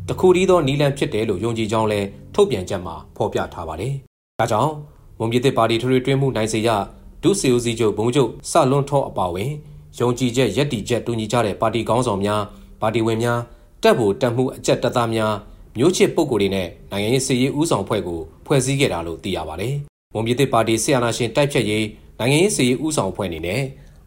[0.08, 2.00] တခုတည်းသောနီလန်ဖြစ်တယ်လို့ယုံကြည်ကြောင်းလဲ
[2.34, 3.94] ထုတ်ပြန်ချက်မှာဖော်ပြထားပါတယ်။
[4.40, 4.72] ဒါကြောင့်
[5.18, 6.68] မွန်ပြည်သစ်ပါတီထွေထွေတွင်းမှုနိုင်စေရ
[7.22, 9.50] ဒုစီအိုစီချုပ်ဘုံချုပ်စလွန်ထောအပါဝင်
[9.98, 12.42] ယုံကြည်ချက်ယက်တီချက်တူညီကြတဲ့ပါတီကောင်းဆောင်များ
[12.80, 13.40] ပါတီဝင်များ
[13.82, 15.34] တပ်ဖို့တပ်မှုအကြက်တပ်သားများ
[15.76, 19.74] မျိုးချစ်ပုဂ္ဂိုလ်တွေနဲ့နိုင်ငံရေးစီရေးဦးဆောင်ဖွဲ့ကိုဖွဲ့စည်းခဲ့တာလို့သိရပါတယ်။
[20.14, 21.86] ဝန်ပြည်သစ်ပါတီဆီယနာရှင်တိုက်ဖြတ်ရေး
[22.18, 23.62] နိုင်ငံရေးစီရေးဦးဆောင်ဖွဲ့အနေနဲ့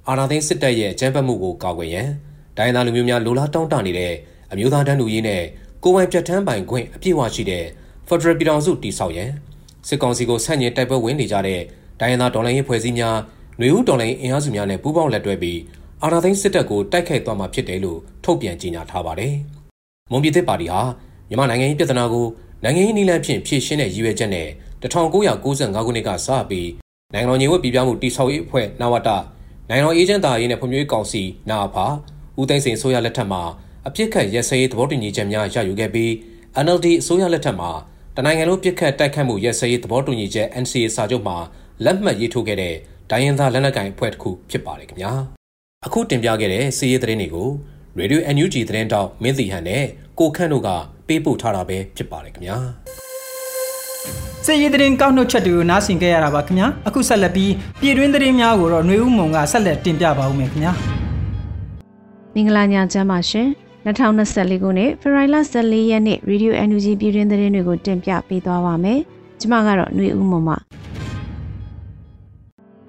[0.07, 2.09] အာဏာသိမ်းစစ်တပ်ရဲ့အကြမ်းဖက်မှုကိုကာကွယ်ရန်
[2.57, 4.13] ဒိုင်းသားလူမျိုးများလိုလားတောင်းတနေတဲ့
[4.51, 5.43] အမျိုးသားတန်းတူရေးနဲ့
[5.83, 7.65] ကိုယ်ပိုင်ပြဋ္ဌာန်းပိုင်ခွင့်အပြည့်အဝရှိတဲ့
[8.07, 9.31] Federal ပြည်ထောင်စုတည်ဆောက်ရန်
[9.87, 11.61] စစ်ကောင်စီကိုဆန့်ကျင်တိုက်ပွဲဝင်နေကြတဲ့
[11.99, 13.17] တိုင်းရင်းသားဒေါ်လာရေးဖွဲ့စည်းများ
[13.59, 15.59] ຫນွေဦးဒေါ်လာရေးအင်အားစုများနဲ့ပူးပေါင်းလက်တွဲပြီး
[16.03, 19.33] အာဏာသိမ်းစစ်တပ်ကိုတိုက်ခိုက်သွားမှာဖြစ်တယ်လို့ထုတ်ပြန်ကြေညာထားပါတယ်။
[20.11, 20.81] မွန်ပြည်သစ်ပါတီဟာ
[21.29, 22.25] မြန်မာနိုင်ငံရေးပြဿနာကို
[22.63, 24.47] နိုင်ငံရေးနည်းလမ်းဖြင့်ဖြေရှင်းတဲ့ရည်ရွယ်ချက်နဲ့
[24.81, 25.43] 1995
[25.85, 26.69] ခုနှစ်ကစပြီး
[27.13, 29.09] နိုင်ငံတော်ညီဝတ်ပြည်ပြမှုတိဆောက်ရေးအဖွဲ့နဝတ
[29.69, 31.85] နိုင်ငံတော်အေဂျင့်တာရေးနဲ့ဖွံ့ဖြိုးရေးကောင်စီနာဖာ
[32.39, 33.41] ဦးသိန်းစိန်ဆိုရလက်ထက်မှာ
[33.87, 36.11] အပြစ်ခတ်ရဲစဲရေးသဘောတူညီချက်များရယူခဲ့ပြီး
[36.65, 37.71] NLD အစိုးရလက်ထက်မှာ
[38.15, 41.37] တနိုင်ငံလုံးပြစ်ခတ်တိုက်ခတ်မှုရဲစဲရေးသဘောတူညီချက် NCA စာချုပ်မှာ
[41.85, 42.75] လက်မှတ်ရေးထိုးခဲ့တဲ့
[43.12, 45.12] ဒိုင်းရင်သားလက်နက်ကိုင်အဖွဲ့တစ်ခုဖြစ်ပါတယ်ခင်ဗျာ
[45.86, 47.48] အခုတင်ပြခဲ့တဲ့စီးရေးသတင်းတွေကို
[47.98, 49.84] Radio NUG သတင်းတောက်မင်းစီဟန်နဲ့
[50.18, 50.68] ကိုခန့်တို့က
[51.06, 52.56] ပေးပို့ထားတာပဲဖြစ်ပါတယ်ခင်ဗျာ
[54.46, 60.72] စစ်ရေးသတင်းကောက်နှုတ်ချက်တွေကိုနားဆင်ကြရတာပါခင်ဗျာအခုဆက်လက်ပြီးပြည်တွင်းသတင်းများကိုတော့ຫນွေဦးမုံကဆက်လက်တင်ပြပါဦးမယ်ခင်ဗျာ
[62.34, 63.48] မင်္ဂလာညချမ်းပါရှင်
[63.86, 69.00] 2024ခုနှစ်ဖေဖော်ဝါရီလ14ရက်နေ့ Radio NUG ပြည်တွင်းသတင်းတွေကိုတင်ပြပေးသွားပါမယ်။
[69.40, 70.48] ကျွန်မကတော့ຫນွေဦးမမ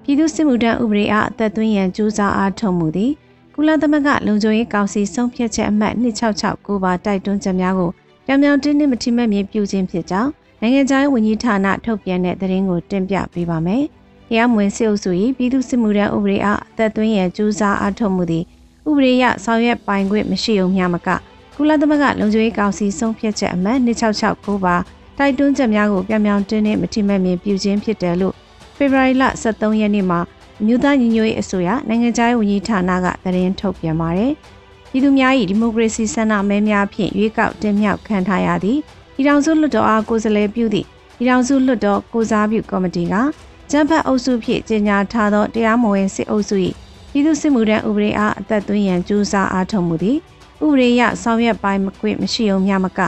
[0.07, 3.11] ပြည်သူ့စစ်မှုထမ်းဥပဒေအားအသက်သွင်းရန်ကြိုးစားအားထုတ်မှုသည်
[3.55, 5.93] ကုလသမဂ္ဂလုံခြုံရေးကောင်စီဆုံးဖြတ်ချက်အမှတ်
[6.39, 7.89] 2669ပါတိုက်တွန်းချက်များကို
[8.25, 10.29] ပြောင်ပြောင်တင်းတင်းမထိမဲ့မြင်ပြုခြင်းဖြစ်ကြောင်း
[10.61, 13.83] နိုင်ငံခြားရေးဝန်ကြီးဌာနထုတ်ပြန်တဲ့သတင်းကိုတင်ပြပေးပါမယ်။
[14.29, 18.43] တရားမဝင်စစ်အုပ်စု၏ပြည်သူ့စစ်မှုထမ်းဥပဒေအားအသက်သွင်းရန်ကြိုးစားအားထုတ်မှုသည်
[18.89, 21.09] ဥပဒေအရဆောင်ရွက်ပိုင်ခွင့်မရှိုံမျှမက
[21.55, 23.79] ကုလသမဂ္ဂလုံခြုံရေးကောင်စီဆုံးဖြတ်ချက်အမှတ်
[24.25, 24.75] 2669ပါ
[25.17, 28.35] တိုက်တွန်းချက်များကိုပြောင်ပြောင်တင်းတင်းမထိမဲ့မြင်ပြုခြင်းဖြစ်တယ်လို့
[28.75, 30.19] ဖေဖော်ဝါရီလ23ရက်နေ့မှာ
[30.61, 34.31] အမျိုးသားညီညွတ်ရေးအစိုးရနိုင်ငံခြားရေးဝန်ကြီးဌာနကသတင်းထုတ်ပြန်ပါတယ်။
[34.91, 38.79] ပြည်သူများ၏ဒီမိုကရေစီဆန္ဒမဲများဖြင့်ရွေးကောက်တင်မြှောက်ခံထားရသည့်
[39.15, 43.15] ပြည်ထောင်စုလွှတ်တော်အားကိုယ်စားလှယ်ပြုသည့်ပြည်ထောင်စုလွှတ်တော်ကိုစားပြုကော်မတီက
[43.71, 46.55] ကျန်းဖတ်အုပ်စုဖြင့်ကြေညာထားသောတရားမဝင်စစ်အုပ်စု၏
[47.11, 50.17] ပြည်သူ့စစ်မှုထမ်းဥပဒေအားအသက်သွင်းရန်ကြိုးစားအားထုတ်မှုသည်
[50.63, 52.99] ဥပဒေအရဆောင်ရွက်ပိုင်းမခွင့်မရှိုံမျှမက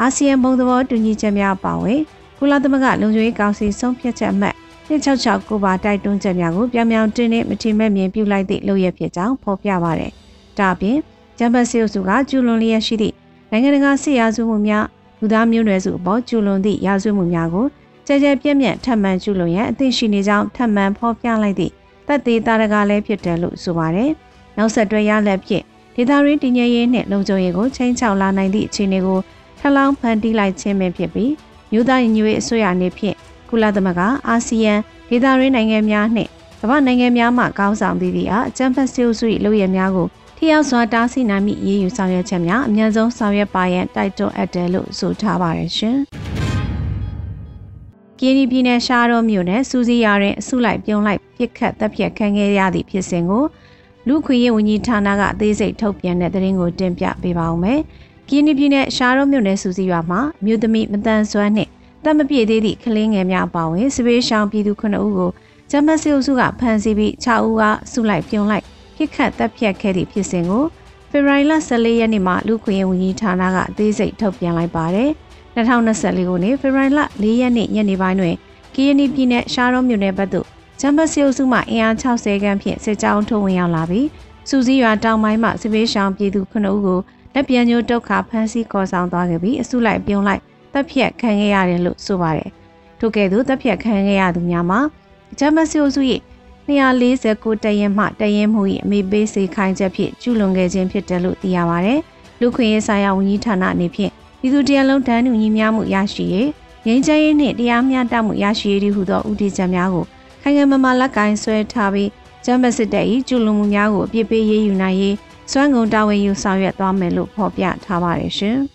[0.00, 2.00] အာဆီယံဘုံသဘောတူညီချက်များပါဝင်
[2.38, 4.54] ကုလသမဂ္ဂလုံခြုံရေးကောင်စီဆုံးဖြတ်ချက်အမှတ်
[4.88, 10.12] 2669ပါတိုက်တွန်းချက်များကိုပြောင်ပြောင်တင်းတင်းမထီမဲ့မြင်ပြုလိုက်သည့်လုပ်ရဖြစ်ကြောင်းဖော်ပြပါရယ်။
[10.58, 10.98] ဒါပြင်
[11.38, 13.14] ဂျမ်ဘတ်စီအုပ်စုကကျူလွန်လျက်ရှိသည့်
[13.50, 14.84] နိုင်ငံတကာစစ်ရာဇဝမှုများ
[15.20, 17.66] လူသားမျိုးနွယ်စုအပေါ်ကျူလွန်သည့်ရာဇဝမှုများကို
[18.06, 21.72] ကြဲကြဲပြည့်ပြည့်ထပ်မံကျူလွန်ရန်အသင့်ရှိနေကြောင်းထပ်မံဖော်ပြလိုက်သည့်
[22.06, 24.10] တပ်သေးတာရကလည်းဖြစ်တယ်လို့ဆိုပါတယ်။
[24.56, 25.62] နောက်ဆက်တွဲရလက်ဖြစ်
[25.94, 29.18] ဒေသရင်းတည်ငြိမ်ရေးနဲ့လုံခြုံရေးကိုချိန်ချောက်လာနိုင်သည့်အခြေအနေကို
[29.58, 31.32] ထလောင်းဖန်တီးလိုက်ခြင်းပဲဖြစ်ပြီး
[31.72, 33.16] မြို့သားညီညွတ်ရေးအစိုးရအနေဖြင့်
[33.54, 34.74] ကုလသမဂ္ဂအာဆီယံ
[35.08, 36.30] ဒေဒေသရင်းနိုင်ငံများနှင့်
[36.60, 40.06] ကမ္ဘာနိုင်ငံများမှကောင်းဆောင်သီးသီးအားအကြံဖက်စီအုပ်စု၏လုပ်ရများကို
[40.36, 45.96] ထိရောက်စွာတားဆီးနိုင်မိရေးယူဆောင်ရွက်ချက်များအများဆုံးဆောင်ရွက်ပါရန်တိုက်တွန်းအပ်တယ်လို့ဆိုထားပါတယ်ရှင်။
[48.20, 53.44] ကင်းဒီပြည်နယ်ရှားတော်မြို့နယ်စူးစီးရတဲ့အစုလိုက်ပြုံးလိုက်ပြစ်ခတ်တပ်ဖြတ်ခံခဲ့ရသည့်ဖြစ်စဉ်ကို
[54.08, 57.80] လူခွေရေးဝန်ကြီးဌာနကအသေးစိတ်ထုတ်ပြန်တဲ့သတင်းကိုတင်ပြပေးပါောင်းမယ်။
[58.28, 61.70] ကင်းဒီပြည်နယ်ရှားတော်မြို့နယ်စူးစီးရွာမှာမြို့သမီးမတန်ဆွမ်းနှင့်
[62.04, 65.30] တပ်မပြည့်သေးသည့်ကလေးငယ်များအပါအဝင်စပေးရှောင်းပြည်သူ9ဦးကို
[65.70, 68.64] ဂျမတ်စီအုပ်စုကဖမ်းဆီးပြီး6ဦးကစုလိုက်ပြုံလိုက်
[68.96, 70.64] ပြစ်ခတ်တပ်ဖြတ်ခဲ့သည့်ဖြစ်စဉ်ကို
[71.10, 75.10] ဖေဖော်ဝါရီလ14ရက်နေ့မှာလူခွေရေးဝန်ကြီးဌာနကအသေးစိတ်ထုတ်ပြန်လိုက်ပါတယ်။
[75.56, 78.34] 2024ခုနှစ်ဖေဖော်ဝါရီလ4ရက်နေ့ညနေပိုင်းတွင်
[78.74, 80.46] ကီယနီပြည်နယ်ရှားရောမြို့နယ်ဘက်သို့
[80.80, 84.08] ဂျမ်ဘတ်စီအုပ်စုမှအင်အား60ခန်းဖြင့်စစ်ကြောင်းထိုးဝင်ရောက်လာပြီး
[84.48, 87.00] စူစည်းရွာတောင်ပိုင်းမှစစ်ပေးရှောင်ပြည်သူ9ဦးကို
[87.34, 90.42] လက်ပြန်ညိုးတုတ်ခါဖမ်းဆီးခေါ်ဆောင်သွားခဲ့ပြီးအစုလိုက်ပြုံးလိုက်
[90.74, 92.50] တပ်ဖြတ်ခံခဲ့ရတယ်လို့ဆိုပါတယ်။
[92.98, 94.80] ထို့ကဲ့သို့တပ်ဖြတ်ခံခဲ့ရသူများမှာ
[95.38, 96.02] ဂျမ်ဘတ်စီအုပ်စု၏
[96.68, 102.00] 249တရင်မှတရင်မှု၏အမေပေးစေခိုင်းချက်ဖြင့်ကျူးလွန်ခဲ့ခြင်းဖြစ်တယ်လို့သိရပါတယ်။
[102.40, 106.50] လူခွင့်ရေးဆိုင်ရာဝန်ကြီးဌာနအနေဖြင့်ပြည်သူတရားလုံးတန်းတူညီမျှမှုရရှိရေး
[106.86, 110.04] ငြိမ်းချမ်းရေးနှင့်တရားမျှတမှုရရှိရေးဟုသောဦးတည်ချက်များကို
[110.42, 112.10] ခိုင်ငံမမလက်ကင်ဆွဲထားပြီး
[112.44, 115.16] ကျမ်းပတ်စစ်တပ်၏ကျူးလွန်မှုများကိုအပြစ်ပေးရေးယူနိုင်ရေး
[115.50, 118.58] စွမ်းကုန်တာဝန်ယူဆောင်ရွက်သွားမယ်လို့ဖော်ပြထားပါတယ်ရှင်။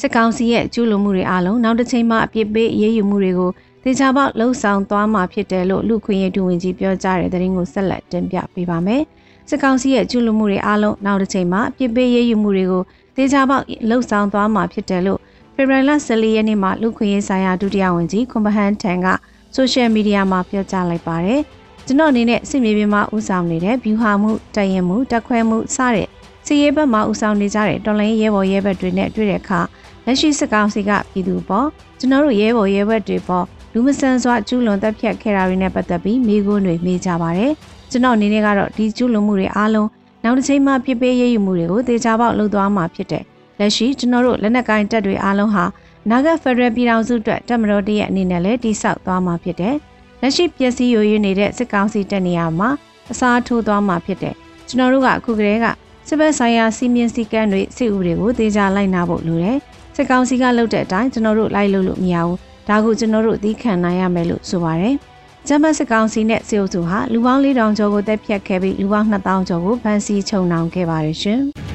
[0.00, 3.50] စစ်ကောင်စီရဲ့ကျူးလွန်မှုတွေအလုံးနောက်တစ်ချိန်မှအပြစ်ပေးရေးယူမှုတွေကို
[3.84, 9.02] တေချာပေါက်လှုံ့ဆော်သွားမှာဖြစ်တယ်လို့လူခွင့်ရေးဒူဝင်ကြီးပြောကြားတဲ့သတင်းကိုဆက်လက်တင်ပြပေးပါမယ်။
[9.48, 12.82] စစ်ကောင်စီရဲ့ကျူးလွန်မှုတွေအလုံးနောက်တစ်ချိန်မှအပြစ်ပေးရေးယူမှုတွေကို
[13.16, 15.20] တေချာပေါက်လှုပ်ဆောင်သွားမှာဖြစ်တယ်လို့
[15.54, 19.06] ဖေဖော်ဝါရီလ14ရက်နေ့မှာလူခွင့်ရေးဆိုင်ရာဒုတိယဝန်ကြီးခွန်ဘဟန်ထန်က
[19.54, 21.40] ဆိုရှယ်မီဒီယာမှာပြောကြားလိုက်ပါတယ်။
[21.86, 26.08] ကျွန်တော်အနေနဲ့စစ်မြေပြင်မှာဦးဆောင်နေတဲ့ view ဟာမှုတရင်မှုတက်ခွဲမှုစတဲ့
[26.46, 29.60] စီရေးဘက်မှာဦးဆောင်နေကြတဲ့တော်လိုင်းရဲဘော်ရဲဘက်တွေနဲ့တွေ့တဲ့အခါ
[30.06, 37.52] လက်ရှိစစ်ကောင်စီကပြည်သူပေါ်ကျွန်တော်တို့ရဲဘော်ရဲဘက်တွေပေါ်လူမဆန်စွာကျူးလွန်တပ်ဖြတ်ခဲ့တာတွေနဲ့ပတ်သက်ပြီးမိခိုးတွေမေးကြပါတယ်။
[37.90, 39.88] ကျွန်တော်အနေနဲ့ကတော့ဒီကျူးလွန်မှုတွေအားလုံး
[40.24, 43.24] နောက်တစ်ချိန်မှပြစ်ပေးရေးယူမှုတွေကိုတေချာပေါက်လုပ်သွားမှာဖြစ်တယ်။
[43.58, 45.64] လက်ရှိကျွန်တော်တို့လက်နက်ကိုင်တပ်တွေအားလုံးဟာ
[46.10, 49.76] နာဂတ်ဖက်ဒရယ်ပြည်ထောင်စုအတွက်တပ်မတော်တရဲ့အနေနဲ့လည်းတိစောက်သွားမှာဖြစ်တယ်။
[50.20, 52.68] လက်ရှိပျက်စီးယိုယွင်းနေတဲ့စစ်ကောင်စီတပ်နေရာမှာ
[53.10, 54.34] အစားထိုးသွားမှာဖြစ်တယ်။
[54.68, 55.66] ကျွန်တော်တို့ကအခုကတည်းက
[56.08, 59.58] စစ်ဘက်ဆိုင်ရာစီမင်းစည်းကမ်းတွေစစ်ဥပဒေကိုတေချာလိုက်နာဖို့လိုတယ်။
[59.98, 62.36] စစ်ကောင်စီကလုပ်တဲ့အတိုင်းကျွန်တော်တို့လိုက်လို့လို့မရဘူး။
[62.68, 64.94] ဒါကိုကျွန်တော်တို့သီးခံနိုင်ရမယ်လို့ဆိုပါတယ်။
[65.46, 71.40] ဂျမတ်စစ်ကောင်စီနဲ့စေအုပ်စုဟာလူပေါင်း4000ကျော်ကိုတပ်ဖြတ်ခဲ့ပြီးလူပေါင်း2000ကျော်ကိုဖမ်းဆီးချုပ်နှောင်ခဲ့ပါတယ်ရှင်။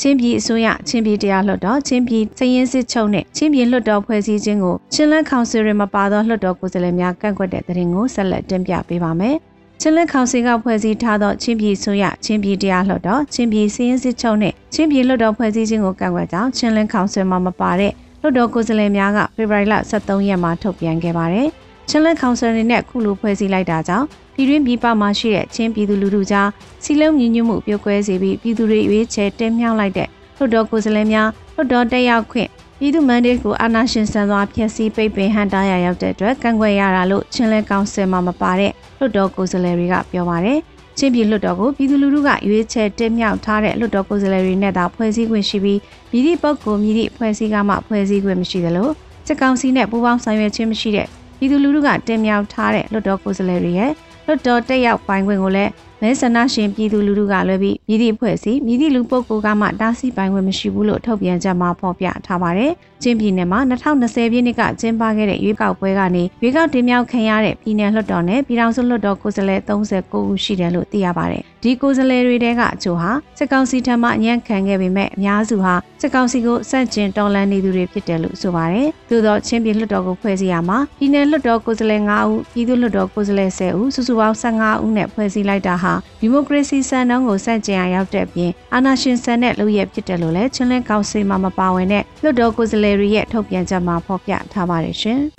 [0.00, 9.36] ချင်းပြည်အစိုးရချင်းပြည်တရားလွှတ်တော်ချင်းပြည်စည်ရင်စစ်ချုပ်နဲ့ချင်းပြည်လွှတ်တော်ဖွဲ့စည်းခြင်းကိုချင်းလန်းကောင်စီရမပါသောလွှတ်တော်ကိုယ်စားလှယ်များကန့်ကွက်တဲ့တဲ့ရင်ကိုဆက်လက်တင်ပြပေးပါမယ်။
[9.84, 21.48] ချင်းလန်းကောင်စီကဖွဲ့စည်းထားသောချင်းပြည်ဆိုရချင်းပြည်တရားလွှတ်တော်ချင်းပြည်စည်ရင်စစ်ချုပ်နဲ့ချင်းပြည်လွှတ်တော်ဖွဲ့စည်းခြင်းကိုကန့်ကွက်ကြောင်းချင်းလန်းကောင်စီမှာမပါတဲ့လွှတ်တော်ကိုယ်စားလှယ်များကဖေဖော်ဝါရီလ23ရက်မှာထုတ်ပြန်ခဲ့ပါတယ်။
[21.88, 26.48] ချင်းလက်ကောင်ဆယ်နဲ့ခုလိုဖွဲ့စည်းလိုက်တာကြောင့်ပြည်တွင်းပြည်ပမှာရှိတဲ့ချင်းပြည်သူလူထုကြား
[26.84, 32.48] စီလုံးညီညွတ်မှုပြုတ်ကွဲစေပြီးပြည်သူတွေရွေးချယ်တင်မြှောက်လိုက်တဲ့လွှတ်တော်ကိုယ်စားလှယ်များလွှတ်တော်တက်ရောက်ခွင့်
[32.84, 40.58] ပြည်သူမန်ဒေ့ကိုအာဏာရှင်ဆန်စွာဖျက်ဆီးပိတ်ပင်ဟန်တားရရောက်တဲ့အတွက်ကန့်ကွက်ရတာလို့ချင်းလက်ကောင်ဆယ်မှာမပါတဲ့လွှတ်တော်ကိုယ်စားလှယ်တွေကပြောပါတယ်
[40.98, 45.78] ချင်းပြည်လွှတ်တော်ကိုပြည်သူလူထုကရွေးချယ်တင်မြှောက်ထားတဲ့လွှတ်တော်ကိုယ်စားလှယ်တွေနဲ့သာဖွဲ့စည်းခွင့်ရှိပြီး
[46.10, 48.88] မြည်သည့်ပုဂ္ဂိုလ်မြည်သည့်ဖွဲ့စည်းကမှဖွဲ့စည်းခွင့်မရှိသလို
[49.26, 51.06] စစ်ကောင်စီနဲ့ပူးပေါင်းဆောင်ရွက်ခြင်းမရှိတဲ့
[51.38, 53.92] ပြည်သူလူထုကတင်မြှောက်ထားတဲ့လွှတ်တော်ကိုယ်စားလှယ်တွေရဲ့
[54.26, 55.70] လွှတ်တော်တက်ရောက်ပိုင်ခွင့်ကိုလည်း
[56.02, 95.20] မဲဆန္ဒရှင်ပြည်သူလူထုကလွှဲပြီးမြည်သည့်အဖွဲ့အစည်းမြည်သည့်လူပုဂ္ဂိုလ်ကမှတားဆီးပိုင်ခွင့်မရှိဘူးလို့ထုတ်ပြန်ချက်မှာဖော်ပြထားပါတယ်။ ချင်းပြည်နယ်မှာ2020ပြည့်နှစ်ကကျင်းပခဲ့တဲ့ရွေးကောက်ပွဲကနေရွေးကောက်တင်မြှောက်ခံရတဲ့ပြည်နယ်လွှတ်တော်နဲ့ပြည်ထောင်စုလွှတ်တော်ကိုယ်စားလှယ်39ဦးရှိတယ်လို့သိရပါတယ်။ဒီကိုယ်စားလှယ်တွေတဲကအချို့ဟာစစ်ကောင်စီထံမှအညံ့ခံခဲ့ပေမဲ့အများစုဟာစစ်ကောင်စီကိုစန့်ကျင်တော်လှန်နေသူတွေဖြစ်တယ်လို့ဆိုပါတယ်။သို့သောချင်းပြည်လွှတ်တော်ကိုဖွဲ့စည်းရမှာပြည်နယ်လွှတ်တော်ကိုယ်စားလှယ်9ဦးပြည်သူ့လွှတ်တော်ကိုယ်စားလှယ်10ဦးစုစုပေါင်း15ဦးနဲ့ဖွဲ့စည်းလိုက်တာဟာဒီမိုကရေစီစံနှုန်းကိုစန့်ကျင်အောင်ရောက်တဲ့ပြင်အာဏာရှင်ဆန်တဲ့လုပ်ရဖြစ်တယ်လို့လည်းချင်းလင်းကောင်စီမှာမပါဝင်တဲ့လွှတ်တော်ကိုယ်စားလှယ်တွေရဲ့ထုတ်ပြန်ချက်မှာဖော်ပြထားပါတယ်ရှင်။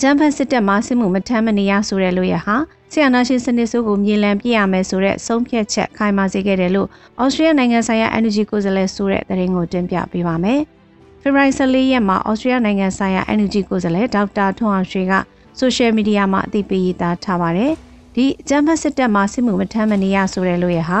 [0.00, 2.56] ဂျမ်ဖတ်စစ်တပ်မှစစ်မှုမထမ်းမနေရဆိုတဲ့လို့ရဟာ
[2.92, 6.88] ဆီယနာရှင်စနစ်ဆိုးကိုမြေလံပြရမယ်ဆိုတဲ့ဆုံးဖြတ်ချက်ခိုင်မာစေခဲ့တယ်လို့
[7.22, 10.60] ဩစတြေးလျနိုင်ငံဆိုင်ရာ Energy ကိုယ်စားလှယ်ဆိုတဲ့သတင်းကိုတင်ပြပေးပါမယ်။
[11.22, 15.12] ဖေဖော်ဝါရီ14ရက်မှာဩစတြေးလျနိုင်ငံဆိုင်ရာ Energy ကိုယ်စားလှယ်ဒေါက်တာထွန်းအောင်ရွှေက
[15.58, 17.72] ဆိုရှယ်မီဒီယာမှာအသိပေးရေးသားထားပါတယ်။
[18.14, 21.00] ဒီဂျမ်ဖတ်စစ်တပ်မှစစ်မှုမထမ်းမနေရဆိုတဲ့လို့ရဟာ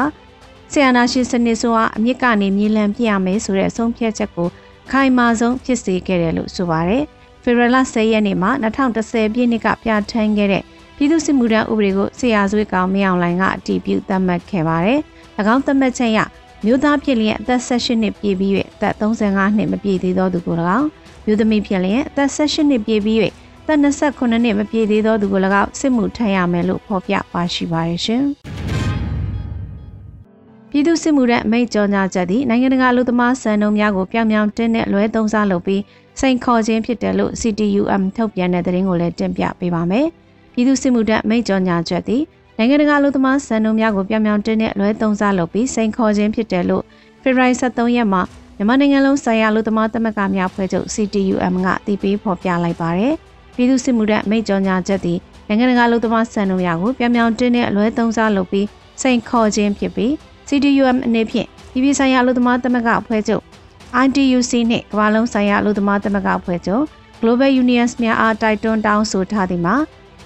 [0.72, 4.48] ဆီယနာရှင်စနစ်ဆိုအားအမြင့်ကနေမြေလံပြရမယ်ဆိုတဲ့အဆုံးဖြတ်ချက်ကို
[4.90, 7.02] ခိုင်မာဆုံးဖြစ်စေခဲ့တယ်လို့ဆိုပါတယ်။
[7.42, 10.62] ဖေဖော်ဝါရီ10ရက်နေ့မှာ2010ပြည့်နှစ်ကပြဋ္ဌာန်းခဲ့တဲ့
[10.96, 14.98] ပြည်သူ့စစ်မှုထမ်းဥပဒေကိုဆရာဆွေးကောင်မင်းအောင်လှိုင်ကအတည်ပြုသတ်မှတ်ခဲ့ပါတယ်။၎
[15.54, 16.20] င်းသတ်မှတ်ချက်အရ
[16.64, 20.88] မြို့သားဖြစ်လျက်အသက်18နှစ်ပြည့်ပြီး၍အသက်35နှစ်မပြည့်သေးသောသူကို၎င်း
[21.26, 23.18] မျိုးသမီးဖြစ်လျင်အသက်16နှစ်ပြည့်ပြီး၍
[23.66, 28.24] သက်29နှစ်မပြည့်သေးသောသူကို၎င်းစစ်မှုထမ်းရမယ်လို့ဖော်ပြပါရှိပါတယ်ရှင်။
[30.70, 35.82] ပြည်သူစစ်မှုရဲ့အမိန့်ကြော်ညာချက်သည်နိုင်ငံတကာအလို့သမားစံနှုန်းများကိုပြောင်ပြောင်တင်းနဲ့လွဲသုံးစားလုပ်ပြီး
[36.20, 40.06] စိန်ခေါ်ခြင်းဖြစ်တယ်လို့ CTUM ထုတ်ပြန်တဲ့သတင်းကိုလည်းတင်ပြပေးပါမယ်။
[40.52, 42.22] ပြည်သူစစ်မှုရဲ့အမိန့်ကြော်ညာချက်သည်
[42.58, 46.82] နိုင်ငံတကာအလို့သမားစံနှုန်းများကိုပြောင်ပြောင်တင်းနဲ့လွဲသုံးစားလုပ်ပြီးစိန်ခေါ်ခြင်းဖြစ်တယ်လို့
[47.22, 48.22] ဖေဖော်ဝါရီ23ရက်မှာ
[48.56, 53.14] မြန်မာနိုင်ငံလုံးဆိုင်ရာလူသမားသမဂ္ဂများဖွဲ့ချုပ် CTUM ကတည်ပြီးဖော်ပြလိုက်ပါတယ်။
[53.54, 58.66] ပြည်သူစစ်မှုရဲ့အမိန့်ကြော်ညာချက်သည်နိုင်ငံတကာလူသမားစံနှုန်းများကိုပြောင်ပြောင်တင်းနဲ့လွဲသုံးစားလုပ်ပြီး
[59.02, 60.12] စိန်ခေါ်ခြင်းဖြစ်ပြီး
[60.50, 63.42] CDUM အနေဖြင့်ပြည်ပြည်ဆိုင်ရာအလို့သမားသမဂ္ဂအဖွဲ့ချုပ်
[64.04, 66.84] ITUC နှင့်ကမ္ဘာလုံးဆိုင်ရာအလို့သမားသမဂ္ဂအဖွဲ့ချုပ်
[67.20, 69.76] Global Unions များအားတိုက်တွန်းတောင်းဆိုထားသည်မှာ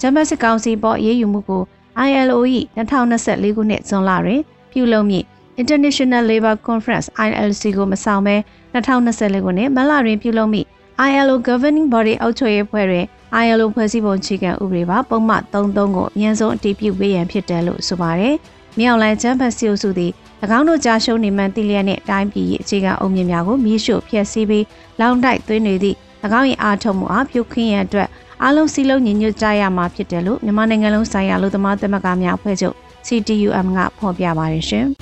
[0.00, 1.62] ဂျမတ်စစ်ကောင်စီပေါ်ရေးယူမှုကို
[2.08, 2.38] ILO
[2.76, 4.40] ၏2024ခုနှစ်ဇွန်လတွင်
[4.72, 5.24] ပြုလုပ်မည့်
[5.62, 8.36] International Labour Conference ILC ကိုမဆောင်ဘဲ
[8.74, 10.66] 2024ခုနှစ်မလတွင်ပြုလုပ်မည့်
[11.08, 13.04] ILO Governing Body အုပ်ချုပ်ရေးဖွဲ့တွင်
[13.44, 18.36] ILO ဖွဲ့စည်းပုံအခြေခံဥပဒေပါပုံမှန်33ကိုအမြင့်ဆုံးအတည်ပြုပေးရန်ဖြစ်တယ်လို့ဆိုပါတယ်။
[18.78, 20.12] မြောက်လိုင်းချမ်းဖတ်စီအုပ်စုသည်၎
[20.58, 24.64] င်းတို့ကြာရှုံးနေမှန်တိလျက်နှင့်တိုင်းပြည်၏အခြေခံအုံမြင့်များကိုမြေရှို့ဖျက်ဆီးပြီး
[25.00, 25.96] လောင်တိုက်သွင်းနေသည့်၎
[26.38, 28.08] င်း၏အားထုတ်မှုအားပြုခင်းရန်အတွက်
[28.42, 34.86] အလုံးစည်းလုံးညီညွတ်ကြရမှာဖြစ်တယ်လို့မြန်မာနိုင်ငံလုံးဆိုင်ရာလူသမားသမဂ္ဂများအဖွဲ့ချုပ် CTUM ကဖော်ပြပါတယ်ရှင်။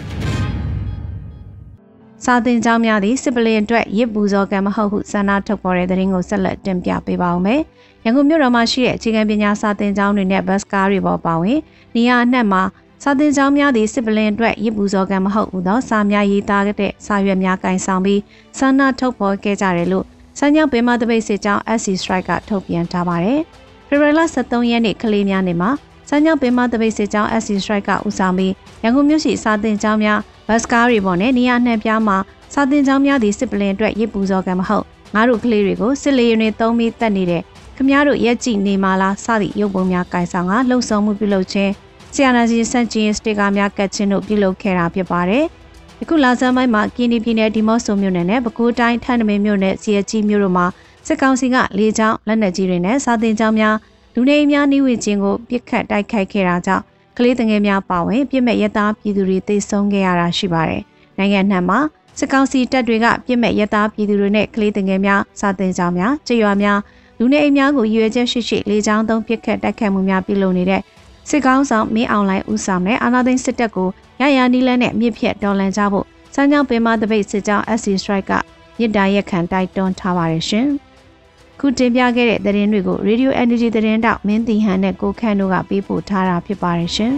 [2.25, 7.61] စာသင်ကျောင်းများသည့်စစ်ပလင်အတွက်ရစ်ပူဇော်ကံမဟုတ်ဟုဆန္ဒထုတ်ပေါ်တဲ့သတင်းကိုဆက်လက်တင်ပြပေးပါောင်းမယ်။
[8.05, 11.59] ရန်ကုန်မြို့တော်မှာရှိတဲ့အခြေခံပညာစာသင်ကျောင်းတွေနဲ့ဘတ်စကားတွေပေါ်ပါဝင်
[11.95, 12.63] နေရာအနှံ့မှာ
[13.05, 18.21] စာသင်ကျောင်းများသည်စစ်ပလင်အတွက်ရစ်ပူဇော်ကံမဟုတ်ဘူးသောစာများရေးသားတဲ့စာရွက်များကင်ဆောင်ပြီး
[18.59, 20.05] ဆန္ဒထုတ်ဖော်ခဲ့ကြတယ်လို့
[20.39, 23.41] စမ်းကြောင်းပင်မတပိတ်စစ်ကြောင်း SC Strike ကထုတ်ပြန်ထားပါတယ်။
[23.89, 25.71] ဖေဖော်ဝါရီလ23ရက်နေ့ကလေးများနေ့မှာ
[26.09, 32.17] စမ်းကြောင်းပင်မတပိတ်စစ်ကြောင်း SC Strike ကဦးဆောင်ပြီးရန်ကုန်မြို့ရှိစာသင်ကျောင်းများဘတ်စကားတွေပေါ်နဲ့နေရာနှံ့ပြားမှာ
[32.55, 34.85] စာသင်ကျောင်းများသည်စစ်ပလင်အတွက်ရစ်ပူဇော်ကံမဟုတ်
[35.15, 37.43] ငါတို့ကလေးတွေကိုစစ်လေယာဉ်တွေသုံးပြီးတက်နေတဲ့
[37.77, 41.73] ခမားတို့ရက်ကြည့်နေမှလားစသည့်ရုပ်ပုံများကင်ဆောင်ကလှုံ့ဆော်မှုပြုလုပ်ခြင်း
[42.15, 45.45] ဆီယနာဂျီစန့်ကျင်စတေကာများကတ်ချင်းတို့ပြုလုပ်ခဲ့တာဖြစ်ပါတယ်။
[46.03, 50.67] အခုလာဆန်းပိုင်းမှာကင်းဒီပြည်နယ်ဒီမော့ဆိုမြို့နယ်နဲ့ပဲခူးတိုင်းထန်းနမင်းမြို့နယ်စီရကြီးမြို့တို့မှာ
[51.07, 53.77] စစ်ကောင်စီကလေကြောင်းလက်နက်ကြီးတွေနဲ့စာတင်ကြောင်းများ
[54.15, 56.83] လူနေအိမ်များနှိဝေခြင်းကိုပြစ်ခတ်တိုက်ခိုက်ခဲ့တာကြောင့်
[57.17, 60.83] ကလေးတငယ်များပါဝင်ပြစ်မဲ့ရသားပြည်သူတွေသိဆုံးခဲ့ရတာရှိပါတယ်။
[61.19, 61.79] နိုင်ငံနှံမှာ
[62.19, 66.79] စစ်ကောင်စီတပ်တွေကပြစ်မဲ့ရသားပြည်သူတွေနဲ့ကလေးတငယ်များစာတင်ကြောင်းများကြေးရွာများ
[67.19, 70.81] လူနေအိမ်များကိုရွေချက်ရှိရှိလေကြောင်းသုံးပြစ်ခတ်တိုက်ခိုက်မှုများပြုလုပ်နေတဲ့
[71.29, 73.89] စစ်ကောင်းဆောင်မင်းအောင်လှိုင်ဦးဆောင်တဲ့အာဏာသိမ်းစစ်တပ်ကို
[74.21, 78.33] ရရနီးလန်းနဲ့မြစ်ဖြတ်တော်လှန်ကြဖို့စမ်းကြောင်းပင်မတပိတ်စစ်ကြောင်း SC Strike က
[78.79, 80.67] မြစ်တာရက်ခံတိုက်တွန်းထားပါတယ်ရှင်။
[81.61, 87.13] ခုတင်ပြခဲ့တဲ့သတင်းတွေကို Radio Energy သတင်းတောက်မင်းတီဟန်နဲ့ကိုခန့်တို့ကပေးပို့ထားတာဖြစ်ပါတယ်ရှင်။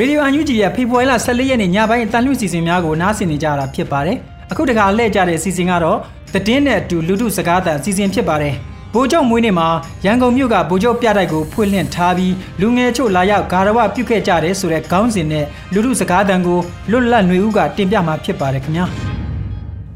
[0.00, 4.16] Radio UNG ရဲ့ဖေဖော်ဝါရီလ14ရက်နေ့ညပိုင်းအတန်လွှင့်စီစဉ်များကိုနားဆင်နေကြတာဖြစ်ပါတယ်။
[4.50, 5.98] အခုတခါလှည့်ကြတဲ့အစီအစဉ်ကတော့
[6.34, 8.54] သတင်းနဲ့အတူလူထုစကားသံအစီအစဉ်ဖြစ်ပါတယ်။
[8.94, 9.68] ဗိုလ်ချုပ်မွေးနေ့မှာ
[10.06, 16.58] ရန်ကုန်မြို့ကဗိုလ်ချုပ်ပြတိုက်ကိုဖွင့်လှစ်ထားပြီးလူငယ်ချို့လာရောက်ဂါရဝပြုခဲ့ကြတယ်ဆိုတဲ့ခေါင်းစဉ်နဲ့လူမှုစကားသံကို
[16.90, 18.86] လွတ်လပ်ຫນွေဦးကတင်ပြမှာဖြစ်ပါတယ်ခင်ဗျာ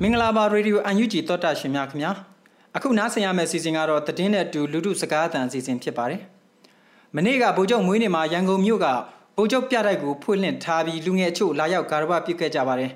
[0.02, 2.12] မင်္ဂလာပါရေဒီယိုအန်ယူဂျီသောတာရှင်များခင်ဗျာ
[2.76, 6.20] အခုနားဆင်ရမယ့်စီစဉ်ကတော့တည်င်းတဲ့တူလူမှုစကားသံစီစဉ်ဖြစ်ပါတယ်
[7.16, 8.86] မနေ့ကဗိုလ်ချုပ်မွေးနေ့မှာရန်ကုန်မြို့က
[9.36, 12.90] ဗိုလ်ချုပ်ပြတိုက်ကိုဖွင့်လှစ်ထားပြီးလူငယ်ချို့လာရောက်ဂါရဝပြုခဲ့ကြပါတယ်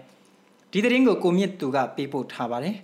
[0.73, 2.77] ဒီသတင်းကိုကိုမြင့်သူကပေးပို့ထားပါတယ်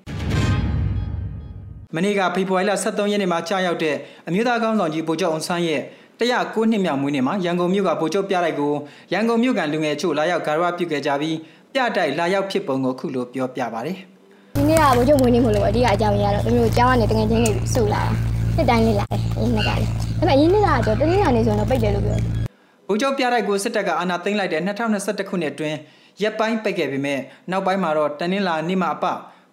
[1.94, 3.96] မနေ့ကဖေဖော်ဝါရီလ23ရက်နေ့မှာကြာရောက်တဲ့
[4.28, 5.80] အမျိုးသားကောင်းဆောင်ကြီးဗိုလ်ချုပ်အောင်ဆန်းရဲ့
[6.20, 8.72] 109နှစ်မြောက်မွေးနေ့မှာရန်ကုန်မြို့ကဗိုလ်ချုပ်ပြတိုက်ကို
[9.12, 11.36] ရန်ကုန်မြို့ကလူငယ်ချို့လာရောက်ဂါရဝပြုခဲ့ကြပြီး
[11.72, 13.90] ပြတိုက်လာရောက်ဖြစ်ပုံကိုခုလိုပြောပြပါဗျ။
[14.56, 18.12] ဒီနေ့ကဗိုလ်ချုပ်မွေးနေ့မို့လို့အဓိကအကြောင်းရတော့တို့မျိုးကျောင်းကနေတငယ်ချင်းတွေစုလာတာ။
[18.56, 22.24] နှစ်တိုင်းလေးလာတယ်အရင်ကလည်း။ဒါပေမဲ့အရင်နေ့ကတော့တနင်္လာနေ့ဆိုတော့ပိတ်တယ်လို့ပြောတယ်။
[22.88, 25.76] ဗိုလ်ချုပ်ပြတိုက်ကိုစစ်တပ်ကအာဏာသိမ်းလိုက်တဲ့2021ခုနှစ်အတွင်း
[26.22, 27.18] ရက်ပိုင်းပိတ်ခဲ့ပေမဲ့
[27.50, 29.04] နောက်ပိုင်းမှာတော့တနင်္လာနေ့မှာအပ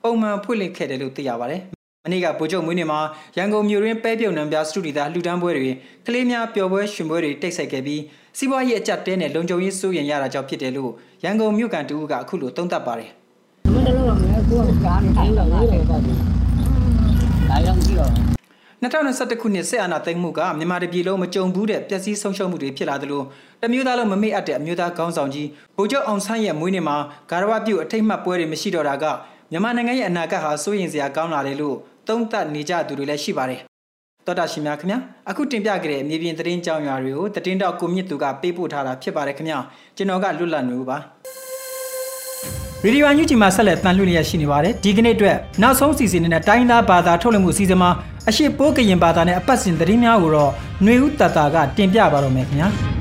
[0.03, 1.63] ပုံမှန်ဖွင့်လှစ်ခဲ့တယ်လို့သိရပါတယ်။
[2.05, 2.99] မနေ့ကဗိုလ်ချုပ်မွေးနေ့မှာ
[3.37, 5.69] ရန်ကုန်မြို့ရင်းပဲပြုံနံပြစတူဒီတာလှူဒန်းပွဲတွေ
[6.07, 8.01] ကလေးများပျော်ပွဲရှင်ပွဲတွေတိတ်ဆက်ခဲ့ပြီး
[8.37, 10.91] စီးပွားရေးအကျပ်တဲနဲ့လုံခြုံရေးစိုးရိမ်ရတာကြောင့်ဖြစ်တယ်လို့
[11.23, 13.09] ရန်ကုန်မြို့ကန်တူကအခုလိုသုံးသပ်ပါတယ်။
[13.73, 18.11] မန္တလေးကလည်းကိုယ်ကကြားနေတိုင်းတော့ရေးတယ်ပေါ့။ဒါကြောင့်ကြည့်တော့
[18.81, 23.21] 2021ခုနှစ်ဆက်အာဏာသိမ်းမှုကမြန်မာတပြည်လုံးမကြုံဘူးတဲ့ပျက်စီးဆုံးရှုံးမှုတွေဖြစ်လာသလို
[23.61, 26.97] တမျိုးသားလုံးမမေ့အပ်တဲ့အမျိုးသားခေါင်းဆောင်ကြီးဗိုလ်ချုပ်အောင်ဆန်းရဲ့မွေးနေ့မှာ
[27.29, 29.05] ဂါရဝပြုအထိတ်မှတ်ပွဲတွေမရှိတော့တာက
[29.51, 31.75] မြန်မာနိုင်ငံရဲ့အနာဂတ်ဟာစိုးရိမ်စရာကောင်းလာတယ်လို့
[32.07, 33.59] သုံးသပ်နေကြသူတွေလည်းရှိပါတယ်။
[34.27, 39.59] တော်တာရှင်များခင်ဗျာအခုတင်ပြခဲ့တဲ့မြေပြင်သတင်းကြောင်းရာတွေကိုသတင်းတောက်ကိုမြင့်သူကပေးပို့ထားတာဖြစ်ပါတယ်ခင်ဗျာ
[39.97, 40.97] ကျွန်တော်ကလွတ်လပ်နေဦးပါ။
[42.85, 47.89] ရေဒီယိုအန်ယူဂျီမှာဆက်လက်တန်လှည့်လျက်ရှိနေပါတယ်ဒီကနေ့အတွက်နောက်ဆုံးစီစဉ်နေတဲ့တိုင်းသားဘာသာထုတ်လွှင့်မှုစီစဉ်မှာ
[48.29, 50.51] အရှိပိုးကရင်ဘာသာနဲ့အပတ်စဉ်သတင်းများကိုတော့
[50.83, 52.69] ຫນွေဦးတတာကတင်ပြပါတော့မယ်ခင်ဗျာ။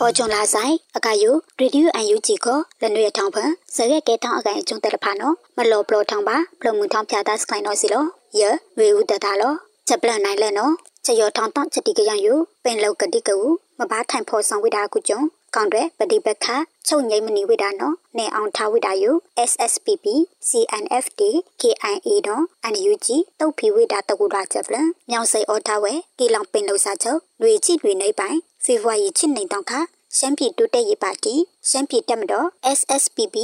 [0.00, 8.04] အော်ဂျွန်လာဆိုင်အခါယိုရေဒီယိုအန်ယူဂျီကိုလနွေထောင်ဖန်ဇရက်ကေထောင်အကန်အကျုံတက်လဖာနော်မလော်ပလော်ထောင်ပါပလုံမှုထောင်ဖြာတာစကိုင်းနော်စီလော
[8.38, 8.40] ယ
[8.78, 9.52] ဝေဦးတတာလော
[9.88, 10.72] ချက်ပလန်နိုင်လဲနော်
[11.04, 13.36] ချက်ရောထောင်တောင့်ချက်တီကရယူပင်လောက်ကတိကူ
[13.78, 15.20] မဘာထိုင်ဖို့ဆောင်ဝိတာကုကျုံ
[15.54, 16.46] ကောင်တွေပฏิပက္ခ
[16.88, 19.10] ချုပ်ငိမ့်မနီဝိတာနော်နေအောင်ထားဝိတာယူ
[19.50, 20.06] SSPP
[20.48, 21.22] CNFD
[21.60, 23.06] KIA တော့ NUG
[23.40, 24.76] တုတ်ဖီဝိတာတကူတာချက်ဖလ
[25.10, 29.79] မြောင်စိတ်အော်ထားဝဲကီလောင်ပင်လို့စာချုပ်ຫນွေကြည့်တွေနေပိုင် ဖေဖော်ဝါရီချစ်နေတောင်ခါ
[30.17, 31.35] ရှမ်းပြည်တိုးတက်ရေးပါတီ
[31.69, 32.47] ရှမ်းပြည်တက်မတော်
[32.77, 33.35] SSPP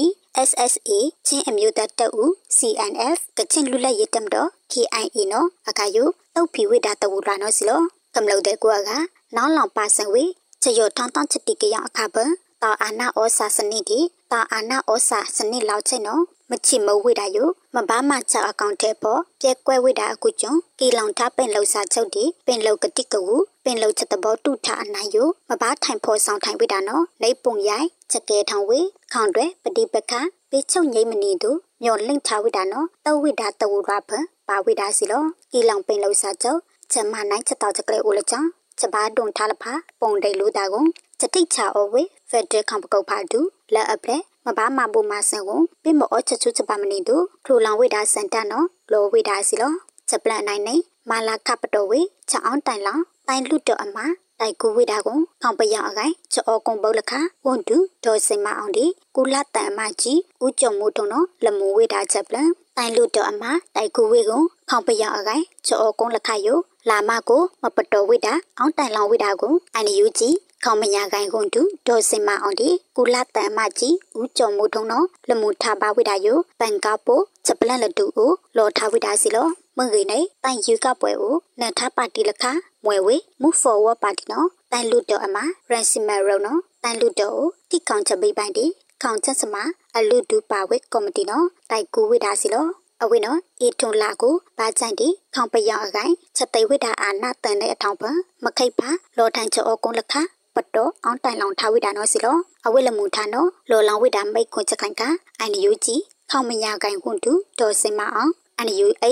[0.50, 0.92] SSA
[1.28, 6.04] ချင်းအမျိုးသားတပ်ဦး CNF ကချင်လူလက်ရေးတက်မတော် KIA နော်အခါယု
[6.36, 7.82] တုတ်ဖီဝိတာတကူတာနော်စီလော
[8.16, 8.90] ကမ္လုတ်တဲ့ကွာက
[9.36, 10.24] နောင်းလောင်ပါဆန်ဝေ
[10.64, 12.18] ချရထောင်းတောင်းချတိကရအခါပ
[12.62, 14.00] တာအာနာဩစာစနစ်ဒီ
[14.32, 17.38] တာအာနာဩစာစနစ်လောက်ချက်နော် မချစ်မဝိတာယ
[17.76, 23.30] မဘာမချအကောင့်ထဲပေါ်ပြက်ကွဲဝိတာအကူကျွန်းကီလောင်ထားပင်လောက်စာချုပ်ဒီပင်လောက်ကတိကဝ
[23.64, 25.18] ပင်လောက်ချက်တဘောတုထအနိုင်ယ
[25.50, 28.80] မဘာထိုင်ဖို့ဆောင်ထိုင်ဝိတာနော်နေပုံရိုင်ချက်ကဲထောင်ဝေ
[29.14, 30.14] ခေါန်တွေပတိပခ
[30.52, 31.52] ပေချုပ်ငိမ့်မနေသူ
[31.84, 34.12] မျော်လင့်ထားဝိတာနော်တဝိတာတဝရဖ
[34.48, 36.60] ပါဝိတာစီလောကီလောင်ပင်လောက်စာချုပ်
[36.92, 39.66] ချက်မနိုင်ချက်တော့ချက်ကလေးဦးလချောင်းချက်ပါဒုံထားလဖ
[40.02, 40.88] ပုံတိတ်လို့တာကုန်
[41.20, 43.40] စတိတ်ချအဝေဖက်ဒရယ်ခံပကုတ်ဖာတူ
[43.74, 49.74] လက်အပလက် မဘာမဘူမဆန်ကိုပြမောချက်ချူချက်ပါမနေတူခလိုလောင်ဝိဒါစန်တနော်လောဝိဒါစီလော
[50.10, 50.76] ချက်ပလန်နိုင်နေ
[51.10, 53.98] မာလာကပတော်ဝေချောင်းတိုင်လောင်တိုင်လူတော်အမ
[54.40, 57.14] တိုင်ကူဝိဒါကိုခေါင်ပယောင်အကိုင်ချောကုံပုတ်လခ
[57.46, 63.44] ဝန်တူဒေါ်စင်မအောင်ဒီကုလတန်အမကြီးဦးကြုံမှုတုံနော်လမူဝိဒါချက်ပလန်တိုင်လူတော်အမ
[63.76, 66.58] တိုင်ကူဝေကိုခေါင်ပယောင်အကိုင်ချောကုံလခယို
[66.90, 82.44] လာမကိုမပတော်ဝိဒါအောင်တိုင်လောင်ဝိဒါကိုအန်ယူကြီး ခေါမညာကိုင်ကွန်တူဒေါ်စင်မအောင်ဒီကုလတန်မကြီးဦးကျော်မိုးထုံနော်လမှုထပါဝိဒါယိုပန်ကာပိုချက်ပလန်လတူကိုလော်ထားဝိဒါစီလောမငွေနေတိုင်ယူကပွဲကိုနန်ထပါတီလခ
[82.84, 85.38] မွဲဝေ move forward ပါတီနော်တိုင်လူတော်အမ
[85.72, 87.40] ransimer ရောနော်တိုင်လူတော်
[87.70, 88.66] တိကောင်ချက်ပိပိုင်ဒီ
[89.02, 89.56] ခေါင်ချက်စမ
[89.96, 92.68] အလူဒူပါဝဲကော်မတီနော်တိုင်ကူဝိဒါစီလော
[93.04, 98.04] အဝိနော်အေထုံလာကိုဘာကြိုင်တီခေါင်ပယောင်အကိုင်ချက်သိဝိဒါအာနာတန်တဲ့အထောင်ပ
[98.44, 100.14] မခိတ်ပါလောထိုင်ချောကုန်းလခ
[100.58, 105.04] ပတောအောင်တိုင်လောင်ထားဝိဒါနော်စီလောအဝိလမှုထာနော်လောလောင်ဝိဒါမိတ်ခွန်ချက်ခိုင်က
[105.40, 109.06] အန်ယူကြီးခေါမညာကိုင်ခွန်တူဒေါ်စင်မအောင်အန်ယူဟ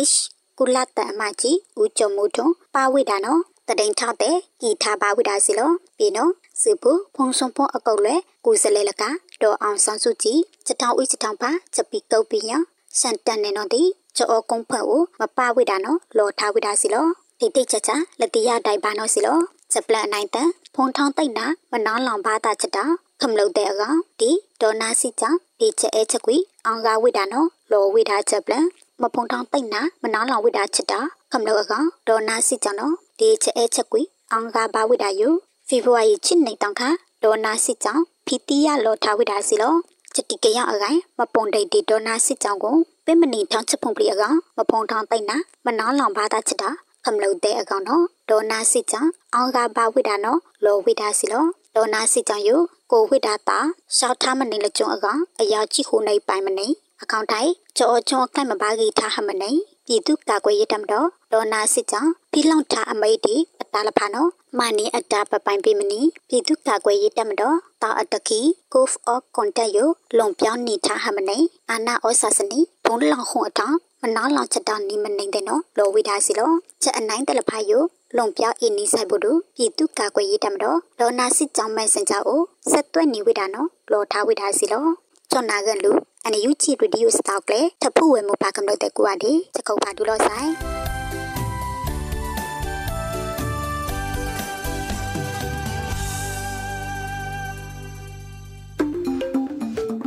[0.59, 6.31] ကုလတအမကြီးဦးကျော်မိုးထွန်းပါဝိဒါနော်တတိန်ထောက်တဲ့ကီထားပါဝိဒါစီလောပြီးနော်
[6.61, 9.03] စုပုဖုံဆုံဖုံအကုတ်လဲကုစလဲလက
[9.41, 12.51] ဒေါ်အောင်ဆောင်စုကြည်ချက်ထောင်ဦးချက်ထောင်ပါချက်ပြီးကုတ်ပြီးရ
[12.99, 13.81] စန်တန်နေနော်ဒီ
[14.17, 17.07] ချောကုန်းဖတ်ကိုမပါဝိဒါနော်လော်ထားဝိဒါစီလော
[17.39, 19.37] တိတ်တိတ်ချာချာလက်တရတိုင်ပါနော်စီလော
[19.75, 22.85] စပလန်နိုင်တဲ့ဖုံထောင်းတိတ်နာမနောင်းလောင်ပါတာချက်တာ
[23.21, 24.29] ခမလုတ်တဲ့အကောင်ဒီ
[24.61, 28.65] ဒေါ်နာစီချောင်းဒီချက်အဲချက်ကွီအောင်ကားဝိဒါနော်လော်ဝိဒါချက်ပလန်
[29.01, 30.99] မဖုံထောင်းတိတ်နာမနောင်းလောင်ဝိဒါချက်တာ
[31.31, 35.29] ခမလုတ်အကောင်ဒေါ်နာစီချောင်းနော်ဒီချက်အဲချက်ကွီအောင်ကားပါဝိဒါယု
[35.67, 36.89] ဖေဖော်ဝါရီချစ်နေတောင်ခါ
[37.23, 39.73] ဒေါ်နာစီချောင်းဖီတီယာလော်ထားဝိဒါစီလော
[40.13, 46.69] ချက်တိကရအကိုင်မပုံတိတ်ဒီဒေါ်နာစီချောင်းကိုပင်မနီထောင်းချက်ဖုံပလီအကောင်မဖုံထောင်းတိတ်နာမနောင်းလောင်ပါတာချက်တာ
[47.05, 49.01] ခမလုတ်တဲ့အကောင်နော် ဒေါနာစီချံ
[49.33, 52.49] အောင်ကဘာဝိဒါနော်လောဝိဒါစီလောဒေါနာစီချံယ
[52.91, 53.59] ကိုဝိဒါတာ
[53.97, 56.67] ရှောက်ထားမနေလကြုံအကောင်အရာကြည့်ခုနေပိုင်မနေ
[57.03, 59.51] အကောင်တိုင်းကြောချောကလိုက်မပါကြီးထားဟမနေ
[59.87, 68.39] ပြည်သူကာကွယ်ရေးတမတော်ဒေါနာစီချံဖိလောင်ထားအမိတ်ဒီအတားလဖာနော်မနီအတာပပိုင်ပိမနီပြည်သူကာကွယ်ရေးတမတော်တာအတကီ
[68.73, 69.79] Cove of Contact ယ
[70.17, 71.37] လုံပြောင်းနေထားဟမနေ
[71.69, 77.83] အာနာဩစာစနီဘုံလောင်ခုံအထောင်မနာလောင်ချက်တောင်နီမနေတဲ့နော်လောဝိဒါစီလောချက်အနိုင်တလဖာယို
[78.17, 84.85] လုံပြောင်းအင်းနီဆိုင်ဖို့တို့ပြည်သူကာကွယ်ရေးတမတော်လောနာစစ်ကြောင်းမိုင်စင်ကြောအိုဆက်သွဲ့နေဝိဒါနော်လောထားဝိဒါစီလော
[85.31, 85.91] ချွန်နာကန်လူ
[86.23, 90.49] အန်ယူချီရေဒီယိုစတောက်ကလေထဖူဝဲမပါကမလို့တဲ့ကွာဒီချက်ခုတ်ပါဒူလို့ဆိုင်